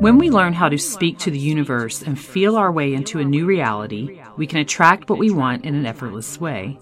[0.00, 3.24] When we learn how to speak to the universe and feel our way into a
[3.24, 6.78] new reality, we can attract what we want in an effortless way.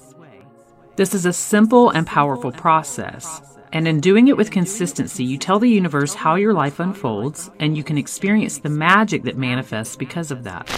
[0.95, 3.59] This is a simple and powerful process.
[3.73, 7.77] And in doing it with consistency, you tell the universe how your life unfolds, and
[7.77, 10.69] you can experience the magic that manifests because of that.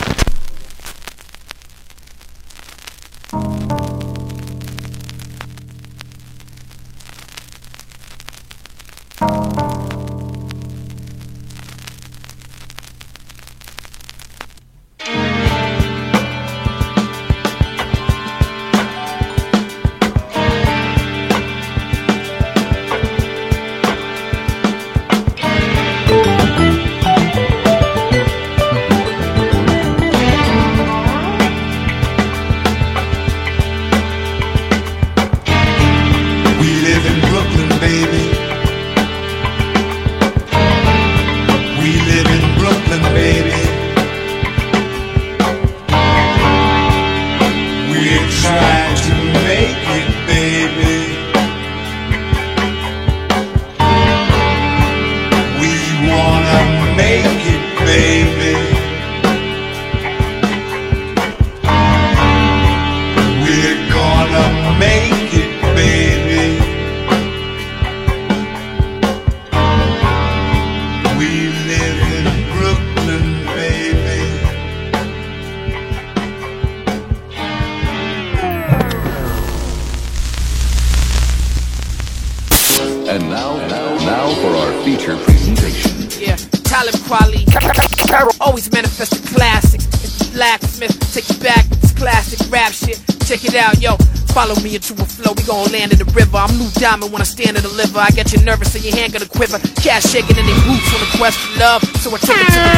[94.71, 96.37] Me into a flow, we gon' land in the river.
[96.37, 97.99] I'm new Diamond when I stand in the deliver.
[97.99, 99.59] I get you nervous and your hand gonna quiver.
[99.83, 102.61] Cash shaking in their boots on the quest for love, so I took it to
[102.63, 102.70] the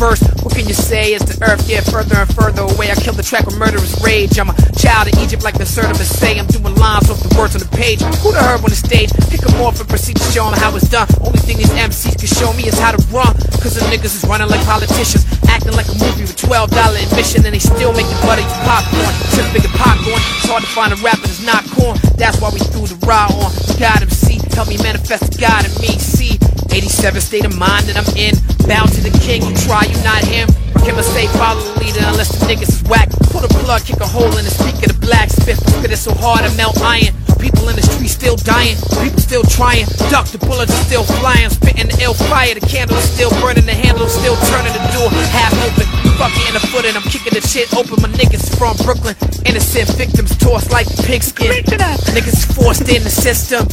[0.00, 0.24] universe.
[0.42, 2.90] What can you say as the earth get further and further away?
[2.90, 4.38] I kill the track with murderous rage.
[4.38, 6.38] I'm a child of Egypt like the Certimus say.
[6.40, 8.00] I'm doing lines off the words on the page.
[8.24, 9.12] Who the herb on the stage?
[9.28, 11.06] Pick them off and proceed to show them how it's done.
[11.20, 13.36] Only thing these MCs can show me is how to run.
[13.60, 15.28] Cause the niggas is running like politicians.
[15.48, 17.44] Acting like a movie with $12 admission.
[17.44, 19.12] And they still making butter you popcorn.
[19.36, 20.20] Tip bigger popcorn.
[20.40, 22.00] It's hard to find a rapper that's not corn.
[22.16, 23.52] That's why we threw the raw on.
[23.76, 25.92] God MC, help me manifest God in me.
[26.00, 26.39] See,
[26.72, 28.34] 87 state of mind that I'm in.
[28.66, 30.48] Bound to the king, you try, you not him.
[30.84, 33.10] Can I say follow the leader unless the niggas is whack?
[33.30, 35.56] Pull the plug, kick a hole in the speaker, the black spit.
[35.58, 37.12] Spit it so hard I melt iron.
[37.40, 39.86] People in the street still dying, people still trying.
[40.12, 42.52] Duck, the bullets are still flying, spitting the ill fire.
[42.54, 44.72] The candle is still burning, the handle is still turning.
[44.76, 45.88] The door half open,
[46.20, 47.96] fuck it in the foot, and I'm kicking the shit open.
[48.04, 49.16] My niggas from Brooklyn,
[49.48, 51.64] innocent victims tossed like pigskin.
[52.12, 53.64] Niggas forced in the system.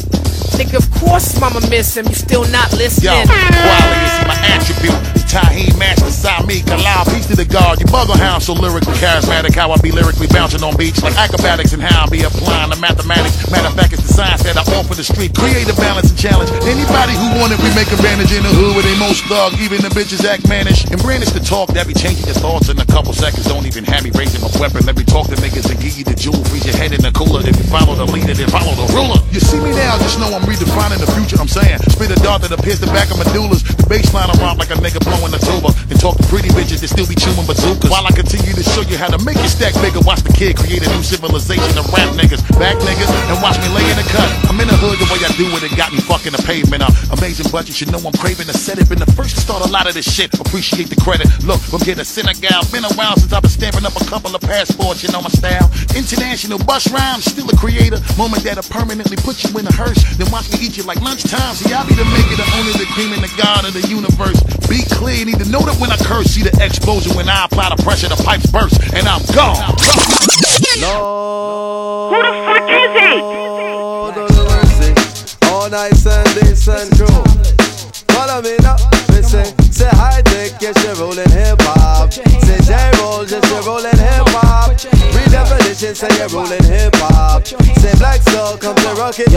[0.56, 2.08] Nigga, of course, mama miss him.
[2.08, 3.14] You still not listening.
[3.14, 4.96] Yo, quality is my attribute.
[5.28, 6.62] Taheen match beside me.
[6.64, 7.80] Kalal, peace to the guard.
[7.80, 9.54] You bugger hound, so lyrically charismatic.
[9.54, 12.78] How I be lyrically bouncing on beats like acrobatics and how I be applying the
[12.78, 13.36] mathematics.
[13.58, 15.34] Matter of fact, it's the science that I offer the street.
[15.34, 16.54] Create a balance and challenge.
[16.70, 19.58] Anybody who want it, we make advantage in the hood where they most thug.
[19.58, 20.86] Even the bitches act mannish.
[20.94, 23.50] And brandish the talk that be changing your thoughts in a couple seconds.
[23.50, 24.86] Don't even have me raising my weapon.
[24.86, 26.38] Let me talk to niggas and give you the jewel.
[26.54, 27.42] Freeze your head in the cooler.
[27.42, 29.18] If you follow the leader, then follow the ruler.
[29.34, 31.42] You see me now, just know I'm redefining the future.
[31.42, 33.66] I'm saying, spit a dart that appears the back of medullas.
[33.66, 35.74] The baseline around like a nigga blowing a tuba.
[35.90, 37.90] And talk to pretty bitches that still be chewing bazookas.
[37.90, 40.62] While I continue to show you how to make your stack bigger, watch the kid
[40.62, 44.04] create a new civilization of rap niggas, back niggas, and watch me lay in the
[44.12, 44.28] cut.
[44.52, 46.84] I'm in the hood the way I do it, it got me fucking the pavement
[46.84, 46.92] up.
[47.16, 48.92] Amazing, but you know I'm craving to set it.
[48.92, 50.36] Been the first to start a lot of this shit.
[50.36, 51.32] Appreciate the credit.
[51.48, 54.44] Look, from here to Senegal, been around since I've been stamping up a couple of
[54.44, 55.00] passports.
[55.00, 55.72] You know my style.
[55.96, 58.04] International Busta Rhymes, still a creator.
[58.20, 60.04] Moment that'll permanently put you in a hearse.
[60.20, 61.56] Then watch me eat you like lunchtime.
[61.56, 64.44] See, I be the maker, the owner, the cream, and the god of the universe.
[64.68, 67.72] Be clear, need to know that when I curse, see the explosion when I apply
[67.72, 69.56] the pressure, the pipes burst, and I'm gone.
[70.84, 73.37] Lord, who the fuck is he?
[75.68, 77.08] Sundays and crew.
[78.16, 78.78] Follow me now,
[79.10, 79.44] listen.
[79.70, 82.14] Say hi, take yes, you're rolling hip hop.
[82.14, 85.17] Say J roll, just you're rolling hip hop.
[85.28, 87.44] Redefinition, say you're rolling hip hop.
[87.46, 89.28] Say black soul, come to rock it.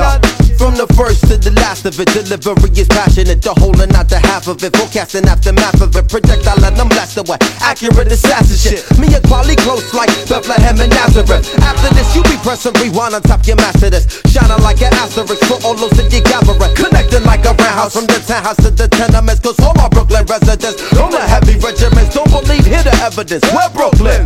[0.55, 3.43] From the first to the last of it, delivery is passionate.
[3.43, 4.77] The whole and not the half of it.
[4.77, 6.07] Forecasting aftermath of it.
[6.07, 8.87] Projectile and I'm blasted with accurate assassin shit.
[9.03, 11.51] Me and Kweli close like Bethlehem and Nazareth.
[11.59, 14.07] After this, you be pressing rewind on top your master this.
[14.31, 16.71] Shining like an asterisk for all those that you gathering.
[16.79, 19.43] Connecting like a roundhouse from the townhouse to the tenements.
[19.43, 23.43] Cause all my Brooklyn residents, all the heavy regiments don't believe, hear the evidence.
[23.51, 24.23] We're Brooklyn.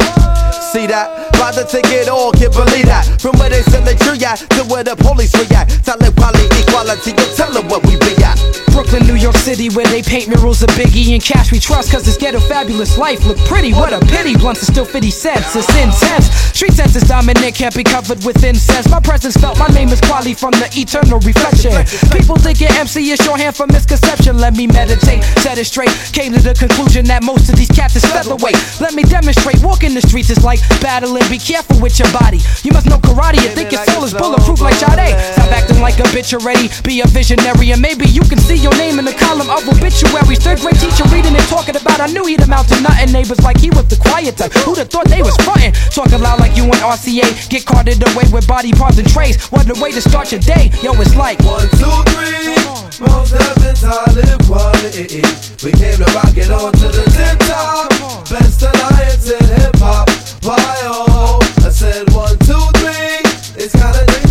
[0.61, 1.25] See that?
[1.45, 3.07] about to take it all, can't believe that.
[3.21, 5.85] From where they sell the tree at to where the police react.
[5.85, 8.35] Tell it quality, equality, you tell them what we be at.
[8.75, 12.03] Brooklyn, New York City, where they paint murals of Biggie and cash we trust, cause
[12.05, 13.73] this ghetto fabulous life look pretty.
[13.73, 16.27] What a pity, blunts are still 50 cents, it's intense.
[16.51, 18.91] Street sense is dominant, can't be covered with incense.
[18.91, 21.71] My presence felt, my name is Kweli from the eternal reflection.
[22.11, 24.39] People think your MC is shorthand for misconception.
[24.39, 25.95] Let me meditate, set it straight.
[26.11, 28.59] Came to the conclusion that most of these cats is featherweight.
[28.81, 31.23] Let me demonstrate, walking the streets is like battling.
[31.31, 32.41] Be careful with your body.
[32.65, 35.13] You must know karate and think your soul is bulletproof like Sade.
[35.37, 36.73] Stop acting like a bitch already.
[36.83, 40.41] Be a visionary, and maybe you can see your name in the column of obituaries.
[40.41, 42.01] Third grade teacher reading and talking about.
[42.01, 43.13] I knew he'd amount to nothing.
[43.13, 44.53] Neighbors like he was the quiet type.
[44.65, 45.77] Who'd have thought they was frontin'?
[45.93, 47.29] Talking loud like you and RCA.
[47.53, 49.37] Get carted away with body parts and trays.
[49.53, 50.73] What a way to start your day.
[50.83, 52.57] Yo, it's like one, two, three.
[53.05, 55.21] Most of heavens, I live quality.
[55.61, 57.93] We came to rock it on to the tip top.
[58.33, 60.24] Best alliance in hip hop.
[60.47, 61.39] Oh?
[61.65, 62.34] I said one,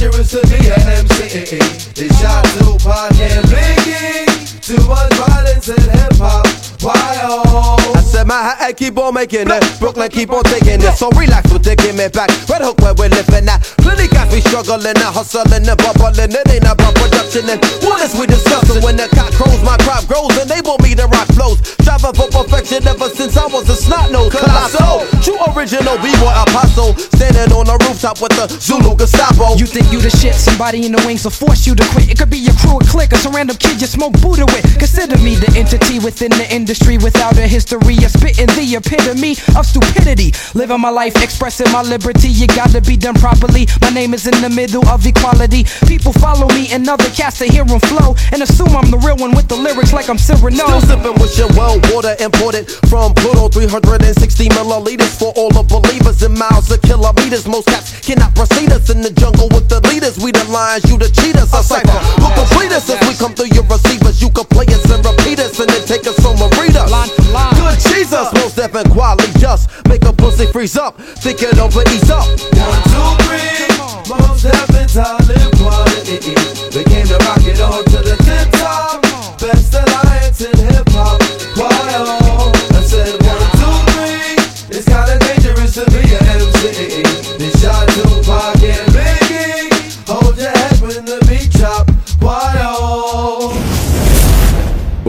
[0.03, 1.57] dangerous to be an MC.
[1.95, 4.44] They shot Tupac and Biggie.
[4.63, 6.47] Too much violence in hip hop.
[6.83, 7.94] Why oh?
[7.95, 9.63] I said my head keep on making it.
[9.79, 10.95] Brooklyn keep on taking it.
[11.00, 12.27] So relax with the give me back.
[12.50, 13.63] Red Hook where we're living at.
[13.79, 16.35] Plenty guys be struggling and hustling and bubbling.
[16.35, 18.83] It ain't about production and what is we discussing?
[18.83, 21.63] When the cock crows, my crop grows and they want me to rock flows.
[21.79, 24.35] Striving for perfection ever since I was a snot nose.
[24.35, 26.91] Colossal, true original b-boy apostle.
[27.15, 29.55] Standing on the rooftop with the Zulu Gestapo.
[29.55, 32.09] You think you the shit, somebody in the wings will force you to quit.
[32.09, 34.65] It could be your crew, a clique, or some random kid you smoke Buddha with.
[34.81, 39.63] Consider me the entity within the industry without a history of spitting the epitome of
[39.69, 40.33] stupidity.
[40.57, 42.29] Living my life, expressing my liberty.
[42.33, 43.69] You gotta be done properly.
[43.81, 45.69] My name is in the middle of equality.
[45.85, 49.17] People follow me and other cats to hear them flow and assume I'm the real
[49.17, 50.57] one with the lyrics like I'm Cyrano.
[50.57, 56.23] Still sipping with your well water imported from Pluto, 360 milliliters for all the believers
[56.23, 57.45] in miles of kilometers.
[57.45, 60.18] Most cats cannot proceed us in the jungle with the leaders.
[60.19, 61.53] We the lions, you the cheaters.
[61.53, 64.21] A cipher who complete us as we come through your receivers.
[64.21, 66.74] You can play us and repeat us and then take us home and read.
[66.74, 71.00] Good Jesus, Mos Def and Kweli just make a pussy freeze up.
[71.21, 72.27] Think it over, ease up.
[72.27, 73.68] One, two, three.
[74.09, 76.33] Mos Def and Talib Kweli.
[76.75, 78.12] We came to rock it on to the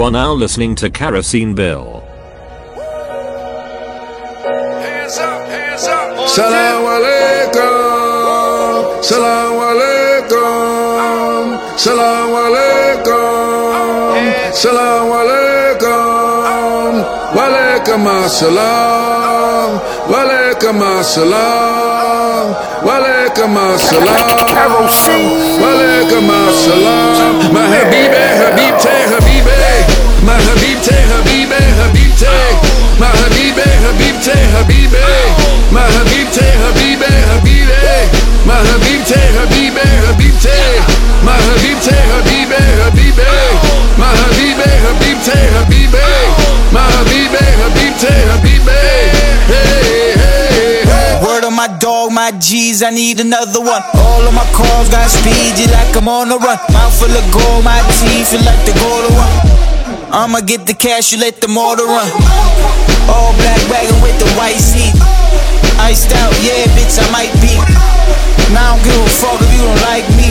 [0.05, 2.05] are now listening to Kerosene Bill.
[6.29, 7.93] Salam alaikum,
[9.03, 11.43] salam alaikum,
[11.79, 14.19] salam alaikum,
[14.53, 16.93] salam alaikum,
[17.39, 19.71] walaikum assalam,
[20.13, 22.47] walaikum assalam,
[22.89, 24.53] walaikum assalam,
[25.65, 29.74] walaikum assalam, my habibi, eh, habibte, habibi, eh.
[30.25, 32.35] My habibte, habibi, habibte,
[32.99, 34.97] my habibi, habibte, habibi.
[34.97, 35.55] Eh.
[35.75, 38.07] My Habibte, Habibe, Habibe eh.
[38.47, 40.55] My Habibte, Habibe, Habibte
[41.25, 43.99] My Habibte, Habibe, Habibe eh.
[43.99, 46.05] My Habibe, Habibte, Habibe
[46.71, 48.79] My Habibe, Habibte, Habibe
[49.51, 53.83] Hey, hey, hey Word on my dog, my G's, I need another one.
[53.95, 56.59] All of my calls got speed, you like I'm on the run.
[56.73, 59.74] Mouth full of gold, my teeth feel like the gold one.
[60.13, 62.09] I'ma get the cash, you let the motor run.
[63.09, 64.95] All black wagon with the white seat.
[65.81, 67.55] Iced out, yeah, bitch, I might be.
[68.53, 70.29] Now I don't give a fuck if you don't like me.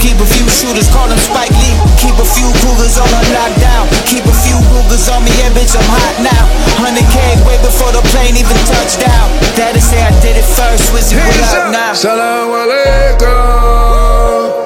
[0.00, 1.76] Keep a few shooters, call them Spike Lee.
[2.00, 3.84] Keep a few cougars on a lockdown.
[4.08, 4.60] Keep a few
[4.90, 6.44] Rugers on me, yeah, bitch, I'm hot now.
[6.82, 9.30] 100K way before the plane even touched down.
[9.54, 11.94] Daddy say I did it first, Wizzy, what up now?
[11.94, 13.52] Salam alaikum,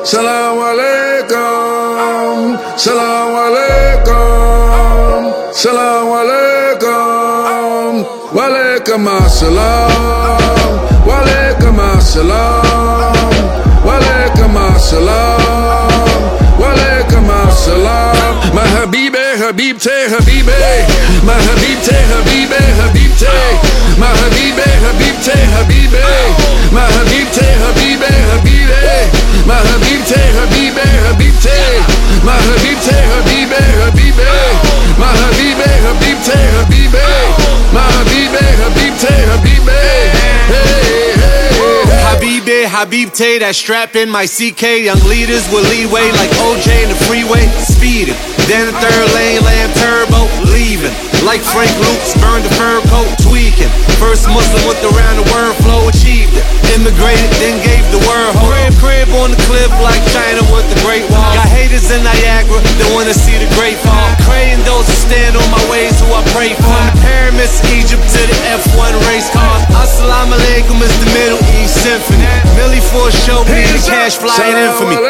[0.07, 3.34] salam alaikum, salam alaikum,
[5.65, 7.93] salam alaikum,
[8.37, 10.69] walaikum assalam,
[11.09, 13.33] walaikum assalam,
[13.89, 16.21] walaikum assalam,
[16.61, 18.33] walaikum assalam.
[18.57, 20.61] My habibi, habibte, habibi,
[21.29, 23.35] my habibte, habibi, habibte,
[23.97, 26.05] my habibi, habibte, habibi,
[26.77, 31.59] my habibte, habibi, habibi, my habibte, habibi, habibte,
[32.25, 34.31] my habibte, habibi, habibi,
[34.99, 37.05] my habibi, habibte, habibi,
[37.73, 39.71] my habibi, habibte, habibi.
[39.71, 40.09] Hey,
[40.49, 41.45] hey, hey.
[42.05, 44.85] Habibi, Habibte, that strap in my CK.
[44.85, 47.45] Young leaders with leeway like OJ in the freeway.
[47.65, 50.93] Speeding, Then the third lane, lamb turbo, leaving.
[51.25, 53.73] Like Frank Lucas, burned the fur coat, tweaking.
[53.97, 56.45] First Muslim with around the word flow, achieved it.
[56.77, 58.53] Immigrated, then gave the word home.
[58.53, 61.33] Crib, crib on the cliff like China with the Great Wall.
[61.33, 64.13] Got haters in Niagara that wanna see the great fall.
[64.29, 66.69] Praying those who stand on my ways who I pray for.
[66.69, 69.65] From the pyramids, Egypt to the F1 race cars.
[69.73, 72.29] Assalamu alaikum is the Middle East Symphony.
[72.61, 75.01] Millie for a show, me the cash flying infamy.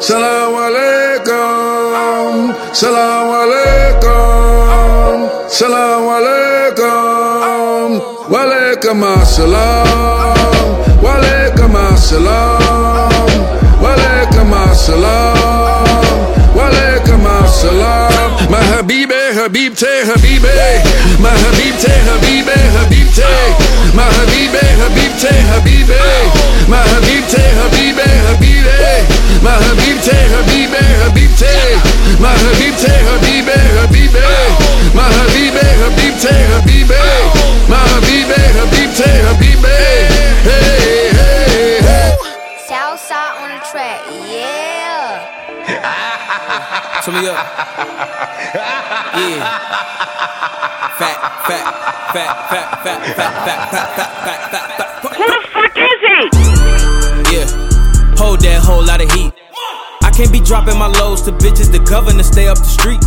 [0.00, 2.56] Salam alaikum.
[2.72, 5.28] Salam alaikum.
[5.46, 8.00] Salam alaikum.
[8.32, 10.72] Walaikum assalam.
[11.04, 13.44] Walaikum assalam.
[13.84, 16.16] Walaikum assalam.
[16.56, 18.28] Walaikum assalam.
[18.48, 20.80] My Habibe, Habib te Habibe.
[21.20, 23.28] My Habib te Habibe, Habib te.
[23.92, 26.00] My Habibe, Habib te Habibe.
[26.72, 28.76] My Habib te Habibe, Habibe.
[28.80, 29.04] Eh.
[29.42, 31.52] My habibte, habibe, habibte
[32.20, 34.26] My habibte, habibe, habibe
[34.94, 37.00] My habibe, habibte, habibe
[37.68, 39.76] My habibe, habibte, habibe
[40.44, 42.16] Hey, hey, hey
[42.68, 45.40] Southside on the track, yeah
[47.04, 47.36] Turn me up.
[49.14, 49.40] Yeah.
[50.98, 51.64] Fat, fat,
[52.12, 54.90] fat, fat, fat, fat, fat, fat, fat, fat, fat, fat.
[55.16, 56.18] Who the fuck is he?
[57.36, 57.46] Yeah.
[58.18, 59.29] Hold that whole lot of heat.
[60.20, 61.72] Can't be dropping my loads to bitches.
[61.72, 63.00] The governor stay up the street.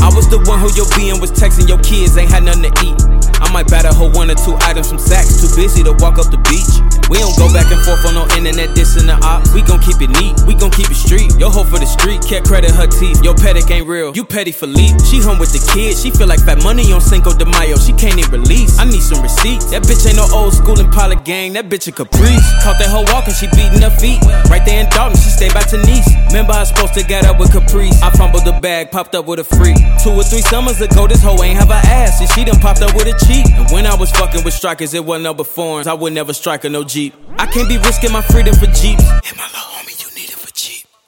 [0.00, 2.72] I was the one who your being was texting your kids ain't had nothing to
[2.80, 2.96] eat.
[3.36, 5.44] I might batter her one or two items from sacks.
[5.44, 6.80] Too busy to walk up the beach.
[7.08, 9.40] We don't go back and forth on no internet dissing the op.
[9.56, 10.36] We gon' keep it neat.
[10.44, 11.32] We gon' keep it street.
[11.40, 12.20] Yo hoe for the street.
[12.28, 13.24] Can't credit her teeth.
[13.24, 14.12] Yo pedic ain't real.
[14.14, 14.92] You petty for leap.
[15.08, 16.02] She home with the kids.
[16.02, 17.76] She feel like fat money on Cinco de Mayo.
[17.76, 18.78] She can't even release.
[18.78, 19.72] I need some receipts.
[19.72, 21.54] That bitch ain't no old school Impala gang.
[21.54, 22.44] That bitch a caprice.
[22.62, 23.32] Caught that hoe walking.
[23.32, 24.20] She beating her feet.
[24.52, 25.16] Right there in Dalton.
[25.16, 26.08] She stay by Denise.
[26.28, 28.02] Remember I supposed to get up with Caprice.
[28.02, 28.90] I fumbled the bag.
[28.90, 29.80] Popped up with a freak.
[30.04, 32.20] Two or three summers ago, this hoe ain't have a ass.
[32.20, 33.48] And she done popped up with a cheat.
[33.56, 35.86] And when I was fucking with strikers, it wasn't number fours.
[35.86, 37.14] I would never strike a no Jeep.
[37.38, 39.06] I can't be risking my freedom for Jeeps.
[39.22, 39.67] Hit my little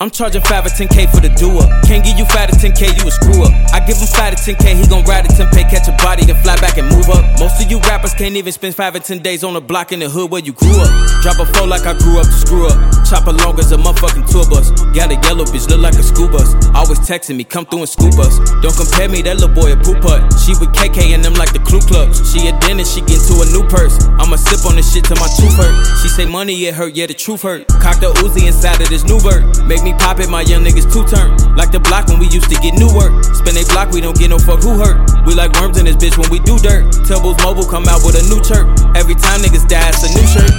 [0.01, 1.69] I'm charging 5 or 10k for the do up.
[1.85, 3.53] Can't give you 5 to 10k, you a screw up.
[3.69, 6.41] I give him 5 to 10k, he gon' ride a 10k, catch a body, then
[6.41, 7.21] fly back and move up.
[7.37, 10.01] Most of you rappers can't even spend 5 or 10 days on a block in
[10.01, 10.89] the hood where you grew up.
[11.21, 12.81] Drop a flow like I grew up to screw up.
[13.05, 14.73] Chopper long as a motherfucking tour bus.
[14.97, 16.49] Got a yellow bitch, look like a school bus.
[16.73, 18.41] Always texting me, come through and scoop us.
[18.65, 20.25] Don't compare me, that little boy a poop hut.
[20.41, 22.25] She with KK and them like the Clue Clubs.
[22.33, 24.01] She a dentist, she get to a new purse.
[24.17, 25.75] I'ma sip on this shit till my tooth hurt.
[26.01, 27.69] She say money it hurt, yeah the truth hurt.
[27.83, 29.45] Cock the Uzi inside of this new bird.
[29.67, 31.37] Make me pop it, my young niggas two turn.
[31.57, 33.25] Like the block when we used to get new work.
[33.35, 35.01] Spin a block, we don't get no fuck who hurt.
[35.27, 36.93] We like worms in this bitch when we do dirt.
[37.09, 38.69] Turbos Mobile come out with a new chirp.
[38.95, 40.53] Every time niggas die, it's a new shirt.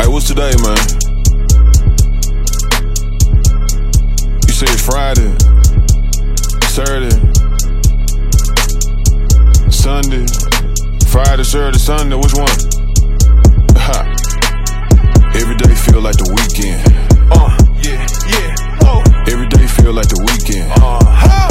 [0.00, 0.78] Hey, what's today, man?
[4.44, 5.32] You say it's Friday,
[6.68, 7.16] Saturday,
[9.70, 10.26] Sunday,
[11.08, 12.16] Friday, Saturday, Sunday.
[12.16, 12.56] Which one?
[15.36, 17.15] Every day feel like the weekend.
[17.30, 17.50] Uh,
[17.82, 19.02] yeah, yeah, oh.
[19.28, 20.70] Every day feel like the weekend.
[20.72, 21.42] Uh, ha.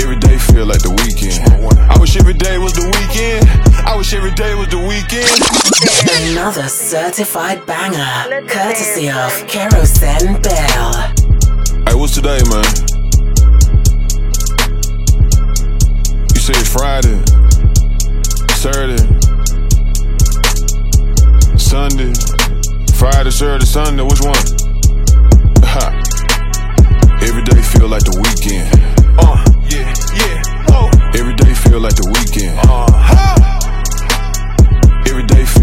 [0.00, 1.42] Every day feel like the weekend.
[1.90, 3.48] I wish every day was the weekend.
[3.86, 6.32] I wish every day was the weekend.
[6.32, 10.92] Another certified banger, courtesy of Kerosene Bell.
[11.86, 12.64] Hey, what's today, man?
[16.34, 17.18] You say it's Friday,
[18.54, 19.02] Saturday,
[21.58, 22.12] Sunday,
[23.12, 24.02] Friday, Saturday, Sunday.
[24.02, 24.34] Which one?
[25.62, 25.86] Ha.
[27.22, 28.66] Every day feel like the weekend.
[29.16, 30.90] Uh, yeah, yeah, oh.
[31.14, 32.58] Every day feel like the weekend.
[32.58, 33.55] Uh, ha.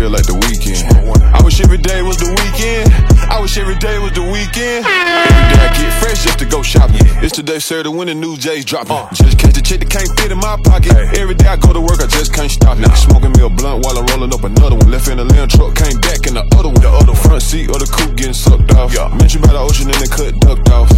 [0.03, 0.83] Feel like the weekend.
[1.31, 2.91] I wish every day was the weekend.
[3.31, 4.83] I wish every day was the weekend.
[4.83, 6.99] Every day I get fresh just to go shopping.
[7.23, 8.99] It's today, Saturday, when the new J's dropping.
[9.15, 10.91] Just catch the chick that can't fit in my pocket.
[11.15, 12.91] Every day I go to work, I just can't stop it.
[12.99, 14.91] Smoking me a blunt while I'm rolling up another one.
[14.91, 16.83] Left in the lamb truck, came back in the other one.
[16.83, 18.91] The other front seat of the coupe getting sucked off.
[18.91, 19.07] Yeah.
[19.15, 20.91] Mentioned by the ocean and then cut ducked off.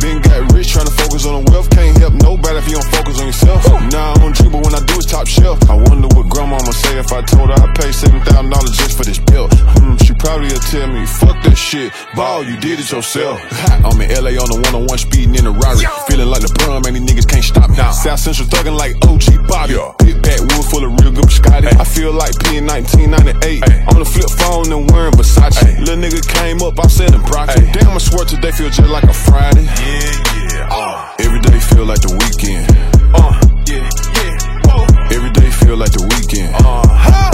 [0.00, 1.70] Been got rich trying to focus on the wealth.
[1.70, 3.64] Can't help nobody if you don't focus on yourself.
[3.90, 5.58] Nah, I don't drink, but when I do, it's top shelf.
[5.70, 8.96] I wonder what grandmama say if I told her I paid seven thousand dollars just
[8.96, 9.50] for this belt.
[9.78, 11.92] Hmm, she probably will tell me, fuck that shit.
[12.14, 13.40] Ball, you did it yourself.
[13.86, 15.86] I'm in LA on the one on one speeding in a Rari.
[16.06, 17.76] Feeling like the prom, man, these niggas can't stop me.
[17.76, 19.78] South Central thugging like OG Bobby.
[20.04, 21.68] Big backwood full of real good Scotty.
[21.68, 23.62] I feel like P in 1998.
[23.94, 25.78] On the flip phone and wearing Versace.
[25.78, 27.62] Little nigga came up, I said in Broxy.
[27.72, 29.62] Damn, I swear today feel just like a Friday.
[29.64, 31.14] Yeah, yeah, uh.
[31.20, 32.66] Every day feel like the weekend.
[33.14, 33.32] Uh,
[33.66, 34.86] yeah, yeah, oh.
[35.14, 36.54] Every day feel like the weekend.
[36.56, 37.30] Uh, ha.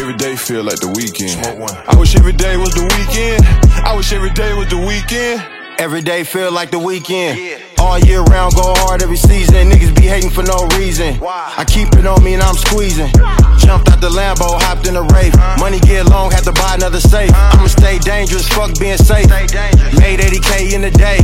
[0.00, 1.44] Every day day feel like the weekend.
[1.88, 3.44] I wish every day was the weekend.
[3.84, 5.42] I wish every day was the weekend.
[5.78, 7.62] Every day feel like the weekend.
[7.82, 9.68] All year round, go hard every season.
[9.70, 11.18] Niggas be hating for no reason.
[11.22, 13.10] I keep it on me and I'm squeezing.
[13.58, 15.34] Jumped out the Lambo, hopped in a rave.
[15.58, 17.30] Money get long, had to buy another safe.
[17.34, 19.28] I'ma stay dangerous, fuck being safe.
[19.98, 21.18] Made 80k in a day.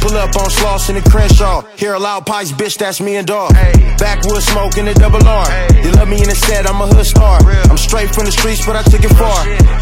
[0.00, 1.62] Pull up on Sloss in the Crenshaw.
[1.76, 3.52] Hear a loud pipes, bitch, that's me and dog.
[3.98, 5.46] Backwood smoke in the double R.
[5.82, 7.40] They love me in the set, I'm a hood star.
[7.68, 9.38] I'm straight from the streets, but I took it far.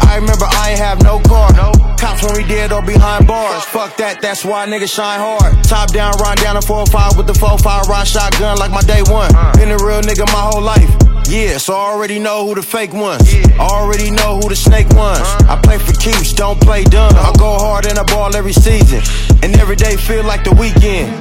[0.09, 1.53] I remember I ain't have no car.
[1.97, 3.63] Cops when we dead or behind bars.
[3.65, 5.63] Fuck that, that's why niggas shine hard.
[5.63, 9.31] Top down, run down a 4-5 with the 4-5 ride shotgun like my day one.
[9.53, 10.89] Been a real nigga my whole life.
[11.29, 13.21] Yeah, so I already know who the fake ones.
[13.59, 15.27] I already know who the snake ones.
[15.43, 17.11] I play for keeps, don't play dumb.
[17.15, 19.01] I go hard and I ball every season.
[19.43, 21.11] And every day feel like the weekend.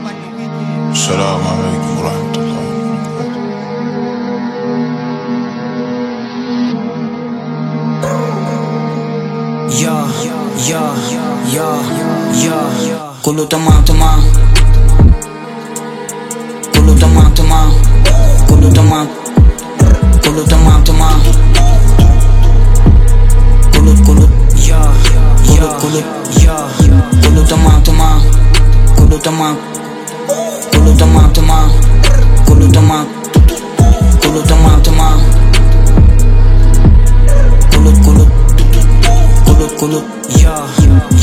[0.97, 2.57] Salam alaikum wa rahmatullah.
[9.69, 10.95] Yeah, yeah,
[11.52, 11.75] yeah,
[12.87, 13.12] yeah.
[13.23, 14.46] Kulu tamam tamam.
[16.97, 17.69] Kulu tamam tamam.
[18.49, 19.07] Kulu tamam.
[20.25, 21.19] Kulu tamam tamam.
[23.69, 24.25] Kulu kulu.
[24.57, 24.88] Yeah,
[25.45, 26.00] kulu kulu.
[26.41, 26.65] Yeah,
[27.21, 28.17] kulu tamam tamam.
[28.97, 29.55] Kulu tamam.
[30.73, 31.69] Kulu tamam tamam.
[32.49, 33.05] Kulu tamam.
[34.25, 35.21] Kulu tamam tamam.
[37.76, 38.25] Kulu kulu.
[39.45, 40.00] Kulu kulu.
[40.33, 40.65] Yeah,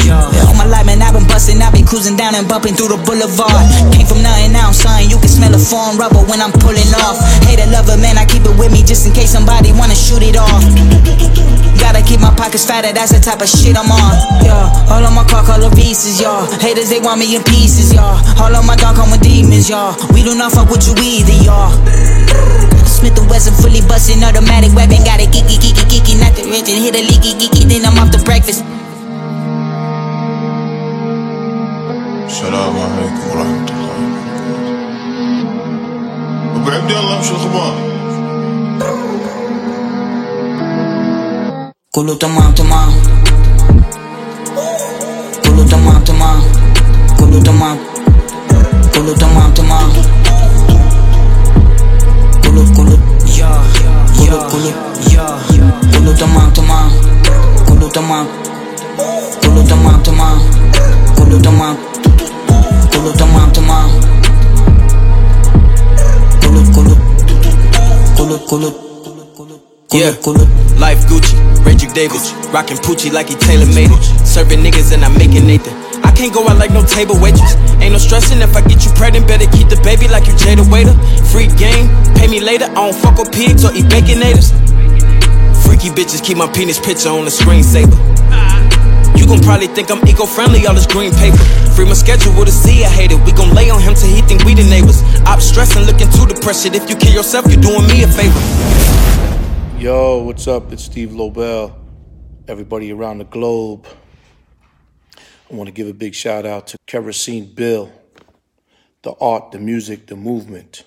[0.05, 0.42] yeah.
[0.81, 1.61] Man, I've been busting.
[1.61, 3.65] I've been cruising down and bumping through the boulevard.
[3.93, 5.05] Came from nothing, now I'm something.
[5.05, 7.21] You can smell a foreign rubber when I'm pulling off.
[7.45, 10.21] Hate a lover, man, I keep it with me just in case somebody wanna shoot
[10.21, 10.61] it off.
[11.81, 14.13] Gotta keep my pockets fatter, that's the type of shit I'm on.
[14.43, 16.45] Yeah, all on my car color pieces, y'all.
[16.59, 18.19] Haters, they want me in pieces, y'all.
[18.37, 19.95] All on my dog come with demons, y'all.
[20.11, 21.71] We do not fuck with you either, y'all.
[22.85, 25.01] Smith and Wesson fully busting automatic weapon.
[25.07, 27.65] Got it geeky, geeky, geeky, not the rich hit a leaky, geeky.
[27.65, 28.61] Then I'm off to breakfast.
[32.42, 33.96] Salam alaikum wa rahmatullah.
[36.58, 37.74] أبو عبد الله شو الأخبار؟
[41.94, 42.90] Kulu tamam tamam.
[45.44, 46.38] Kulu tamam tamam.
[47.18, 47.76] Kulu tamam.
[48.94, 49.88] Kulu tamam tamam.
[52.42, 52.96] Kulu kulu.
[53.38, 53.62] Yeah,
[54.18, 54.70] kulu kulu.
[55.10, 55.34] Yeah,
[55.94, 56.90] kulu tamam tamam.
[57.66, 58.26] Kulu tamam.
[59.42, 60.36] Kulu tamam tamam.
[61.16, 61.74] Kulu tamam.
[69.93, 70.09] Yeah,
[70.81, 74.01] life Gucci, Rachel Davis, rockin' Poochie like he tailor made it.
[74.25, 75.73] Serving niggas and I'm making Nathan.
[76.03, 77.53] I can't go out like no table waitress.
[77.77, 80.65] Ain't no stressing if I get you pregnant, better keep the baby like you Jada
[80.65, 80.97] Waiter.
[81.29, 82.65] Free game, pay me later.
[82.73, 84.49] I don't fuck with pigs or eat baconators.
[85.61, 87.93] Freaky bitches keep my penis picture on the screensaver.
[89.17, 91.37] You gon' probably think I'm eco-friendly, all this green paper.
[91.75, 93.19] Free my schedule with a C, I hate it.
[93.25, 95.01] We gon' lay on him till he think we the neighbors.
[95.25, 96.65] Op stressing, looking too depressed.
[96.65, 98.39] If you kill yourself, you're doing me a favor.
[99.79, 100.71] Yo, what's up?
[100.71, 101.75] It's Steve Lobel.
[102.47, 103.87] Everybody around the globe.
[105.51, 107.91] I want to give a big shout out to Kerosene Bill.
[109.03, 110.83] The art, the music, the movement.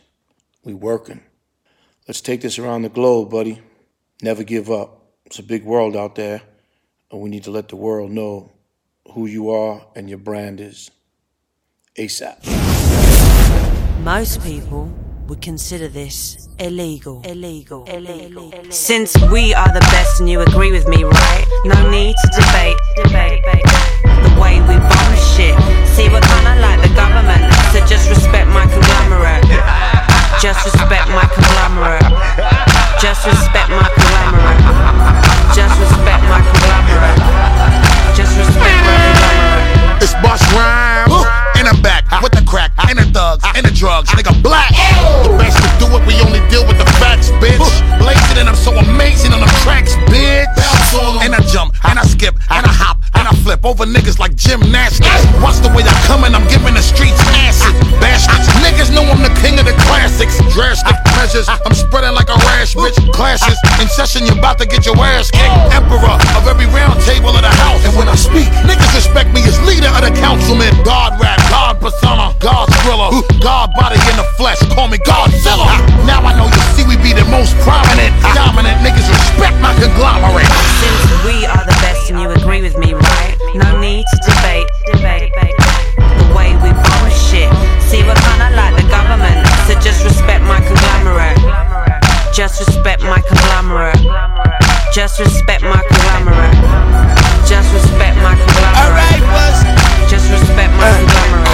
[0.65, 1.21] We working.
[2.09, 3.61] Let's take this around the globe, buddy.
[4.23, 5.13] Never give up.
[5.27, 6.41] It's a big world out there,
[7.11, 8.53] and we need to let the world know
[9.13, 10.91] who you are and your brand is.
[11.97, 12.45] ASAP.
[14.05, 14.93] Most people
[15.29, 17.23] would consider this illegal.
[17.25, 17.85] Illegal.
[17.85, 18.53] Illegal.
[18.71, 21.47] Since we are the best and you agree with me, right?
[21.65, 22.77] No need to debate.
[22.97, 23.43] Debate.
[24.23, 25.57] The way we bomb shit.
[25.97, 27.43] See, we're kinda like the government.
[27.73, 29.45] So just respect my conglomerate.
[30.41, 32.76] Just respect my conglomerate.
[33.01, 34.61] Just respect my conglomerate.
[35.55, 38.17] Just respect my conglomerate.
[38.17, 40.03] Just respect my conglomerate.
[40.03, 41.46] It's Busta Rhymes.
[41.67, 44.07] And I'm back with the crack and the thugs and the drugs.
[44.15, 44.71] Nigga black.
[45.27, 47.59] The best to do it, we only deal with the facts, bitch.
[47.99, 50.47] Blazing and I'm so amazing on the tracks, bitch.
[51.27, 54.39] And I jump and I skip and I hop and I flip over niggas like
[54.39, 55.11] gymnastics.
[55.43, 57.75] Watch the way I come and I'm giving the streets acid.
[57.99, 60.39] Bastards, niggas know I'm the king of the classics.
[60.55, 62.95] Drastic measures, I'm spreading like a rash, bitch.
[63.11, 65.51] Clashes in session, you're about to get your ass kicked.
[65.75, 67.83] Emperor of every round table of the house.
[67.83, 70.71] And when I speak, niggas respect me as leader of the councilman.
[70.87, 73.09] God rap, God persona, God thriller,
[73.41, 74.61] God body in the flesh.
[74.77, 75.65] Call me Godzilla.
[76.05, 79.09] Now I know you see we be the most prominent, dominant niggas.
[79.09, 80.53] Respect my conglomerate.
[80.85, 83.35] Since we are the best and you agree with me, right?
[83.57, 84.69] No need to debate.
[84.93, 85.33] Debate.
[85.97, 87.49] The way we bomb shit.
[87.89, 89.41] See, we're kinda like the government.
[89.65, 91.41] So just respect my conglomerate.
[92.37, 93.97] Just respect my conglomerate.
[94.93, 96.53] Just respect my conglomerate.
[97.49, 98.77] Just respect my conglomerate.
[98.77, 99.57] Alright, was.
[100.13, 101.46] Just respect my conglomerate.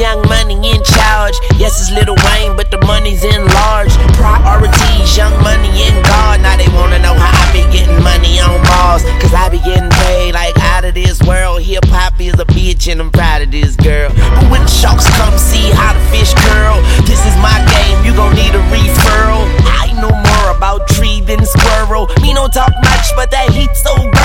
[0.00, 1.36] Young money in charge.
[1.60, 3.92] Yes, it's Lil Wayne, but the money's in large.
[4.16, 6.40] Priorities, young money in God.
[6.40, 9.04] Now they wanna know how I be getting money on balls.
[9.20, 11.60] Cause I be getting paid like out of this world.
[11.60, 14.08] Hip hop is a bitch and I'm proud of this girl.
[14.16, 18.16] But when the sharks come see how the fish curl, this is my game, you
[18.16, 19.44] gon' need a referral.
[19.68, 22.08] I know more about tree than squirrel.
[22.24, 24.19] Me don't talk much, but that heat so verbal.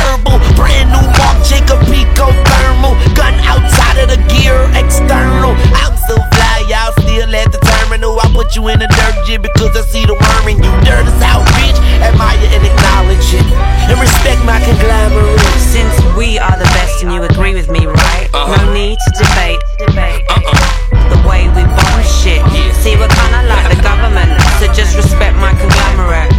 [4.15, 5.51] The gear, external.
[5.75, 8.15] I'm so fly, y'all still at the terminal.
[8.19, 10.71] I put you in the dirt jib because I see the worm in you.
[10.87, 11.79] Dirt is out, bitch.
[11.99, 13.45] Admire and acknowledge it.
[13.91, 15.39] And respect my conglomerate.
[15.59, 18.27] Since we are the best and you agree with me, right?
[18.31, 18.73] No uh-huh.
[18.73, 19.59] need to debate.
[19.79, 20.23] Debate.
[20.31, 21.11] Uh-uh.
[21.11, 22.41] The way we bomb shit.
[22.79, 26.31] See, we're kinda like the government, so just respect my conglomerate.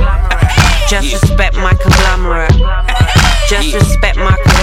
[0.88, 2.54] Just respect my conglomerate.
[3.48, 4.55] Just respect my conglomerate.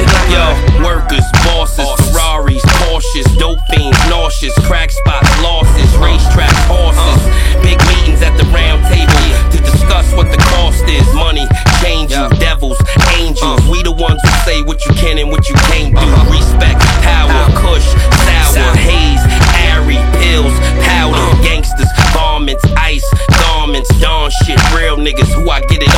[0.00, 7.20] Yeah, yo, workers, bosses, Ferraris, Porsches, dope fiends, nauseous, crack spots, losses, racetracks, horses.
[7.60, 9.12] Big meetings at the round table
[9.52, 11.04] to discuss what the cost is.
[11.14, 11.46] Money,
[11.82, 12.80] change you, devils,
[13.18, 13.60] angels.
[13.68, 16.08] We the ones who say what you can and what you can't do.
[16.32, 17.84] Respect, power, kush,
[18.24, 19.24] sour, haze,
[19.68, 20.54] airy, pills,
[20.88, 23.04] powder, gangsters, garments, ice,
[23.44, 24.58] garments, dawn shit.
[24.72, 25.89] Real niggas who I get it